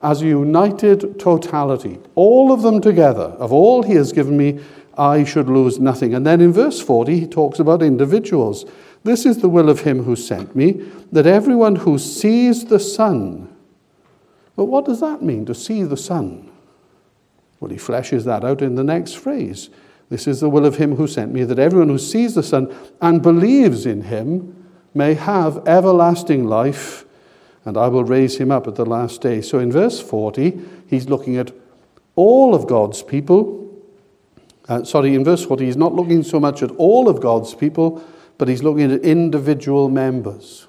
as 0.02 0.22
a 0.22 0.28
united 0.28 1.20
totality, 1.20 2.00
all 2.16 2.52
of 2.52 2.62
them 2.62 2.82
together. 2.82 3.36
Of 3.38 3.52
all 3.52 3.84
he 3.84 3.94
has 3.96 4.12
given 4.12 4.38
me, 4.38 4.60
I 4.98 5.24
should 5.24 5.50
lose 5.50 5.80
nothing. 5.80 6.14
And 6.14 6.26
then 6.26 6.42
in 6.42 6.52
verse 6.52 6.82
40, 6.82 7.20
he 7.20 7.28
talks 7.28 7.60
about 7.60 7.82
individuals. 7.82 8.66
This 9.04 9.26
is 9.26 9.40
the 9.40 9.50
will 9.50 9.70
of 9.70 9.82
him 9.82 10.04
who 10.04 10.16
sent 10.16 10.56
me, 10.56 10.84
that 11.12 11.26
everyone 11.26 11.78
who 11.78 11.98
sees 11.98 12.66
the 12.66 12.80
Son. 12.80 13.50
But 14.56 14.66
what 14.66 14.86
does 14.86 15.00
that 15.00 15.22
mean, 15.22 15.46
to 15.46 15.56
see 15.56 15.84
the 15.84 15.98
Son? 15.98 16.52
Well, 17.60 17.72
he 17.72 17.78
fleshes 17.78 18.26
that 18.26 18.44
out 18.44 18.62
in 18.62 18.76
the 18.76 18.84
next 18.84 19.14
phrase. 19.14 19.70
This 20.10 20.28
is 20.28 20.42
the 20.42 20.50
will 20.50 20.66
of 20.66 20.76
him 20.76 20.96
who 20.96 21.08
sent 21.08 21.34
me, 21.34 21.44
that 21.46 21.60
everyone 21.60 21.90
who 21.90 21.98
sees 21.98 22.36
the 22.36 22.44
Son 22.44 22.76
and 23.02 23.22
believes 23.22 23.86
in 23.86 24.02
him 24.04 24.68
may 24.94 25.14
have 25.14 25.68
everlasting 25.68 26.46
life, 26.46 27.06
and 27.64 27.78
I 27.78 27.88
will 27.88 28.04
raise 28.04 28.38
him 28.38 28.52
up 28.52 28.68
at 28.68 28.76
the 28.76 28.86
last 28.86 29.22
day. 29.22 29.42
So 29.42 29.60
in 29.60 29.72
verse 29.72 30.02
40, 30.02 30.60
he's 30.88 31.08
looking 31.08 31.38
at 31.38 31.54
all 32.16 32.54
of 32.54 32.68
God's 32.68 33.04
people. 33.04 33.61
Uh, 34.72 34.86
sorry, 34.86 35.14
in 35.16 35.26
verse 35.26 35.44
40, 35.44 35.66
he's 35.66 35.76
not 35.76 35.94
looking 35.94 36.24
so 36.24 36.40
much 36.40 36.64
at 36.64 36.72
all 36.78 37.10
of 37.10 37.20
God's 37.20 37.54
people, 37.54 38.02
but 38.38 38.48
he's 38.48 38.64
looking 38.64 38.90
at 38.90 39.02
individual 39.02 39.90
members. 39.90 40.66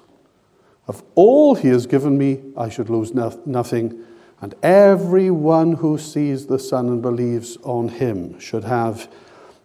Of 0.89 1.01
all 1.15 1.55
he 1.55 1.69
has 1.69 1.85
given 1.87 2.17
me, 2.17 2.41
I 2.57 2.67
should 2.67 2.89
lose 2.89 3.13
no- 3.13 3.41
nothing, 3.45 4.03
and 4.41 4.55
everyone 4.61 5.75
who 5.75 5.97
sees 5.97 6.47
the 6.47 6.59
Son 6.59 6.89
and 6.89 7.01
believes 7.01 7.55
on 7.63 7.87
him 7.87 8.37
should 8.41 8.65
have 8.65 9.09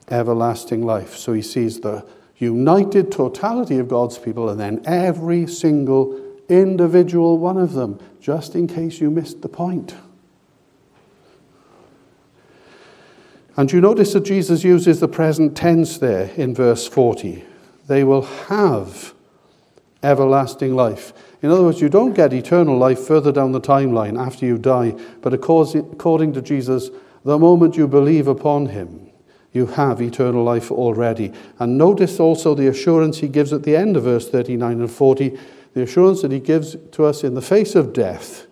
everlasting 0.09 0.87
life. 0.87 1.17
So 1.17 1.33
he 1.33 1.43
sees 1.43 1.81
the 1.81 2.07
united 2.37 3.11
totality 3.11 3.79
of 3.79 3.89
God's 3.89 4.19
people 4.19 4.49
and 4.49 4.61
then 4.61 4.83
every 4.85 5.49
single 5.49 6.17
individual 6.49 7.39
one 7.39 7.59
of 7.59 7.73
them, 7.73 7.99
just 8.21 8.55
in 8.55 8.69
case 8.69 9.01
you 9.01 9.11
missed 9.11 9.43
the 9.43 9.49
point. 9.49 9.97
And 13.59 13.73
you 13.73 13.81
notice 13.81 14.13
that 14.13 14.25
Jesus 14.25 14.63
uses 14.63 15.01
the 15.01 15.09
present 15.09 15.57
tense 15.57 15.99
there 15.99 16.31
in 16.37 16.55
verse 16.55 16.87
40. 16.87 17.45
They 17.89 18.05
will 18.05 18.23
have 18.23 19.13
everlasting 20.01 20.77
life. 20.77 21.13
In 21.43 21.51
other 21.51 21.65
words, 21.65 21.81
you 21.81 21.89
don't 21.89 22.15
get 22.15 22.33
eternal 22.33 22.79
life 22.79 23.01
further 23.01 23.33
down 23.33 23.51
the 23.51 23.61
timeline 23.61 24.17
after 24.17 24.47
you 24.47 24.59
die, 24.59 24.95
but 25.23 25.35
according 25.35 26.33
to 26.35 26.41
Jesus, 26.41 26.91
the 27.25 27.37
moment 27.37 27.77
you 27.77 27.89
believe 27.89 28.29
upon 28.29 28.67
him, 28.67 29.11
you 29.53 29.67
have 29.67 30.01
eternal 30.01 30.45
life 30.45 30.71
already. 30.71 31.33
And 31.59 31.77
notice 31.77 32.21
also 32.21 32.55
the 32.55 32.69
assurance 32.69 33.19
he 33.19 33.27
gives 33.27 33.53
at 33.53 33.65
the 33.65 33.75
end 33.75 33.97
of 33.97 34.05
verse 34.05 34.31
39 34.31 34.83
and 34.83 34.91
40, 34.91 35.37
the 35.75 35.83
assurance 35.83 36.23
that 36.23 36.31
he 36.31 36.39
gives 36.39 36.77
to 36.93 37.05
us 37.05 37.25
in 37.25 37.35
the 37.35 37.43
face 37.43 37.75
of 37.75 37.93
death, 37.93 38.47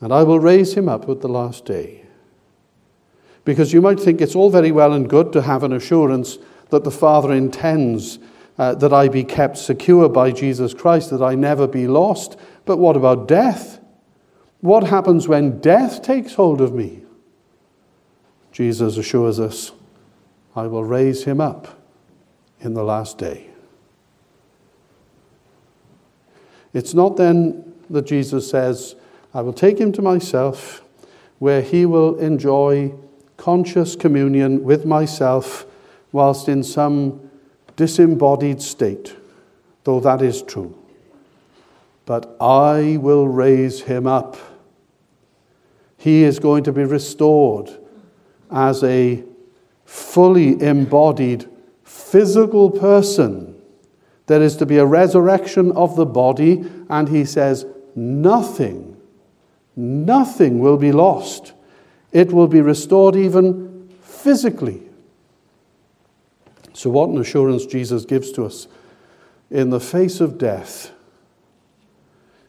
and 0.00 0.12
I 0.12 0.24
will 0.24 0.40
raise 0.40 0.74
him 0.74 0.88
up 0.88 1.08
at 1.08 1.20
the 1.20 1.28
last 1.28 1.64
day. 1.64 2.05
Because 3.46 3.72
you 3.72 3.80
might 3.80 4.00
think 4.00 4.20
it's 4.20 4.34
all 4.34 4.50
very 4.50 4.72
well 4.72 4.92
and 4.92 5.08
good 5.08 5.32
to 5.32 5.40
have 5.40 5.62
an 5.62 5.72
assurance 5.72 6.36
that 6.70 6.82
the 6.82 6.90
Father 6.90 7.32
intends 7.32 8.18
uh, 8.58 8.74
that 8.74 8.92
I 8.92 9.08
be 9.08 9.22
kept 9.22 9.56
secure 9.56 10.08
by 10.08 10.32
Jesus 10.32 10.74
Christ, 10.74 11.10
that 11.10 11.22
I 11.22 11.36
never 11.36 11.68
be 11.68 11.86
lost. 11.86 12.36
But 12.64 12.78
what 12.78 12.96
about 12.96 13.28
death? 13.28 13.78
What 14.62 14.88
happens 14.88 15.28
when 15.28 15.60
death 15.60 16.02
takes 16.02 16.34
hold 16.34 16.60
of 16.60 16.74
me? 16.74 17.02
Jesus 18.50 18.96
assures 18.96 19.38
us 19.38 19.70
I 20.56 20.66
will 20.66 20.84
raise 20.84 21.22
him 21.22 21.40
up 21.40 21.78
in 22.60 22.74
the 22.74 22.82
last 22.82 23.16
day. 23.16 23.46
It's 26.72 26.94
not 26.94 27.16
then 27.16 27.74
that 27.90 28.06
Jesus 28.06 28.50
says, 28.50 28.96
I 29.32 29.42
will 29.42 29.52
take 29.52 29.78
him 29.78 29.92
to 29.92 30.02
myself, 30.02 30.82
where 31.38 31.62
he 31.62 31.86
will 31.86 32.18
enjoy 32.18 32.92
conscious 33.36 33.96
communion 33.96 34.64
with 34.64 34.84
myself 34.84 35.66
whilst 36.12 36.48
in 36.48 36.62
some 36.62 37.30
disembodied 37.76 38.62
state, 38.62 39.16
though 39.84 40.00
that 40.00 40.22
is 40.22 40.42
true. 40.42 40.76
But 42.06 42.36
I 42.40 42.98
will 43.00 43.28
raise 43.28 43.82
him 43.82 44.06
up. 44.06 44.36
He 45.98 46.22
is 46.22 46.38
going 46.38 46.64
to 46.64 46.72
be 46.72 46.84
restored 46.84 47.70
as 48.50 48.82
a 48.84 49.24
fully 49.84 50.60
embodied 50.62 51.48
physical 51.84 52.70
person. 52.70 53.60
There 54.26 54.42
is 54.42 54.56
to 54.56 54.66
be 54.66 54.78
a 54.78 54.86
resurrection 54.86 55.72
of 55.72 55.96
the 55.96 56.06
body, 56.06 56.64
and 56.88 57.08
he 57.08 57.24
says, 57.24 57.66
nothing, 57.94 58.96
nothing 59.74 60.58
will 60.60 60.76
be 60.76 60.92
lost. 60.92 61.52
It 62.12 62.32
will 62.32 62.48
be 62.48 62.60
restored 62.60 63.16
even 63.16 63.88
physically. 64.00 64.82
So, 66.72 66.90
what 66.90 67.08
an 67.08 67.18
assurance 67.18 67.64
Jesus 67.66 68.04
gives 68.04 68.30
to 68.32 68.44
us 68.44 68.68
in 69.50 69.70
the 69.70 69.80
face 69.80 70.20
of 70.20 70.38
death. 70.38 70.92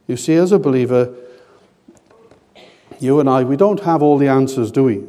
You 0.07 0.17
see, 0.17 0.35
as 0.35 0.51
a 0.51 0.59
believer, 0.59 1.13
you 2.99 3.19
and 3.19 3.29
I, 3.29 3.43
we 3.43 3.57
don't 3.57 3.81
have 3.81 4.01
all 4.01 4.17
the 4.17 4.27
answers, 4.27 4.71
do 4.71 4.83
we? 4.83 5.03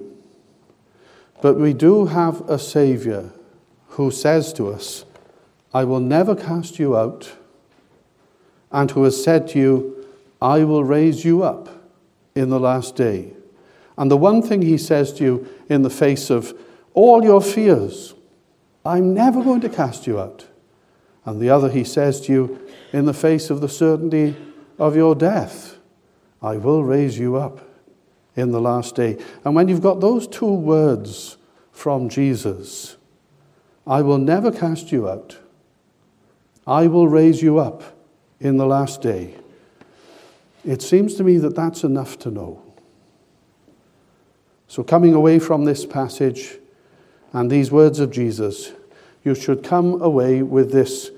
But 1.40 1.54
we 1.54 1.72
do 1.72 2.06
have 2.06 2.48
a 2.48 2.58
Savior 2.58 3.30
who 3.90 4.10
says 4.10 4.52
to 4.54 4.68
us, 4.68 5.04
I 5.72 5.84
will 5.84 6.00
never 6.00 6.34
cast 6.34 6.78
you 6.78 6.96
out, 6.96 7.32
and 8.70 8.90
who 8.90 9.04
has 9.04 9.22
said 9.22 9.48
to 9.48 9.58
you, 9.58 10.06
I 10.40 10.64
will 10.64 10.84
raise 10.84 11.24
you 11.24 11.42
up 11.42 11.68
in 12.34 12.50
the 12.50 12.60
last 12.60 12.96
day. 12.96 13.32
And 13.98 14.10
the 14.10 14.16
one 14.16 14.40
thing 14.42 14.62
he 14.62 14.78
says 14.78 15.12
to 15.14 15.24
you 15.24 15.48
in 15.68 15.82
the 15.82 15.90
face 15.90 16.30
of 16.30 16.56
all 16.94 17.24
your 17.24 17.42
fears, 17.42 18.14
I'm 18.84 19.12
never 19.12 19.42
going 19.42 19.60
to 19.62 19.68
cast 19.68 20.06
you 20.06 20.20
out. 20.20 20.46
And 21.24 21.40
the 21.40 21.50
other 21.50 21.68
he 21.68 21.82
says 21.82 22.20
to 22.22 22.32
you 22.32 22.68
in 22.92 23.04
the 23.04 23.12
face 23.12 23.50
of 23.50 23.60
the 23.60 23.68
certainty 23.68 24.36
of 24.78 24.94
your 24.94 25.16
death, 25.16 25.76
I 26.40 26.56
will 26.56 26.84
raise 26.84 27.18
you 27.18 27.36
up 27.36 27.68
in 28.36 28.52
the 28.52 28.60
last 28.60 28.94
day. 28.94 29.18
And 29.44 29.56
when 29.56 29.66
you've 29.66 29.82
got 29.82 30.00
those 30.00 30.28
two 30.28 30.54
words 30.54 31.36
from 31.72 32.08
Jesus, 32.08 32.96
I 33.84 34.02
will 34.02 34.18
never 34.18 34.52
cast 34.52 34.92
you 34.92 35.08
out, 35.08 35.38
I 36.66 36.86
will 36.86 37.08
raise 37.08 37.42
you 37.42 37.58
up 37.58 37.82
in 38.38 38.58
the 38.58 38.66
last 38.66 39.02
day. 39.02 39.34
It 40.64 40.82
seems 40.82 41.14
to 41.14 41.24
me 41.24 41.38
that 41.38 41.56
that's 41.56 41.82
enough 41.82 42.18
to 42.20 42.30
know. 42.30 42.62
So, 44.68 44.84
coming 44.84 45.14
away 45.14 45.38
from 45.38 45.64
this 45.64 45.84
passage 45.84 46.58
and 47.32 47.50
these 47.50 47.70
words 47.70 47.98
of 48.00 48.10
Jesus, 48.10 48.72
you 49.24 49.34
should 49.34 49.64
come 49.64 50.00
away 50.00 50.42
with 50.42 50.72
this 50.72 51.10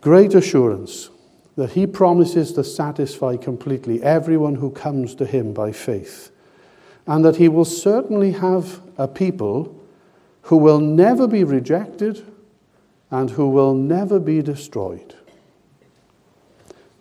great 0.00 0.34
assurance 0.34 1.08
that 1.56 1.70
He 1.70 1.86
promises 1.86 2.52
to 2.52 2.64
satisfy 2.64 3.36
completely 3.36 4.02
everyone 4.02 4.56
who 4.56 4.70
comes 4.70 5.14
to 5.14 5.24
Him 5.24 5.54
by 5.54 5.72
faith 5.72 6.30
and 7.06 7.24
that 7.24 7.36
he 7.36 7.48
will 7.48 7.64
certainly 7.64 8.32
have 8.32 8.80
a 8.96 9.06
people 9.06 9.74
who 10.42 10.56
will 10.56 10.80
never 10.80 11.26
be 11.26 11.44
rejected 11.44 12.24
and 13.10 13.30
who 13.30 13.48
will 13.48 13.74
never 13.74 14.18
be 14.18 14.42
destroyed. 14.42 15.14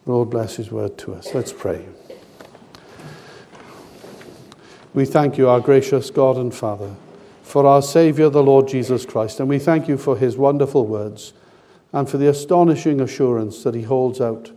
Lord 0.05 0.29
bless 0.29 0.57
his 0.57 0.71
word 0.71 0.97
to 0.99 1.13
us. 1.13 1.33
Let's 1.33 1.53
pray. 1.53 1.85
We 4.93 5.05
thank 5.05 5.37
you, 5.37 5.49
our 5.49 5.59
gracious 5.59 6.09
God 6.09 6.37
and 6.37 6.53
Father, 6.53 6.95
for 7.41 7.65
our 7.65 7.81
Saviour, 7.81 8.29
the 8.29 8.43
Lord 8.43 8.67
Jesus 8.67 9.05
Christ, 9.05 9.39
and 9.39 9.49
we 9.49 9.59
thank 9.59 9.87
you 9.87 9.97
for 9.97 10.17
his 10.17 10.37
wonderful 10.37 10.85
words 10.85 11.33
and 11.91 12.09
for 12.09 12.17
the 12.17 12.29
astonishing 12.29 13.01
assurance 13.01 13.63
that 13.63 13.75
he 13.75 13.83
holds 13.83 14.21
out 14.21 14.51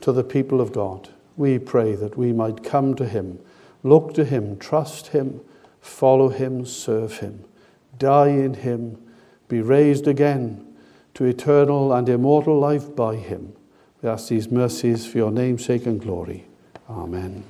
to 0.00 0.12
the 0.12 0.24
people 0.24 0.60
of 0.60 0.72
God. 0.72 1.10
We 1.36 1.58
pray 1.58 1.94
that 1.94 2.16
we 2.16 2.32
might 2.32 2.64
come 2.64 2.94
to 2.96 3.06
him 3.06 3.38
Look 3.82 4.14
to 4.14 4.24
Him, 4.24 4.58
trust 4.58 5.08
Him, 5.08 5.40
follow 5.80 6.28
Him, 6.28 6.64
serve 6.64 7.18
Him, 7.18 7.44
die 7.98 8.28
in 8.28 8.54
Him, 8.54 8.98
be 9.48 9.60
raised 9.60 10.06
again 10.06 10.66
to 11.14 11.24
eternal 11.24 11.92
and 11.92 12.08
immortal 12.08 12.58
life 12.58 12.94
by 12.94 13.16
Him. 13.16 13.54
We 14.00 14.08
ask 14.08 14.28
these 14.28 14.50
mercies 14.50 15.06
for 15.06 15.18
your 15.18 15.30
name's 15.30 15.64
sake 15.64 15.86
and 15.86 16.00
glory. 16.00 16.46
Amen. 16.88 17.44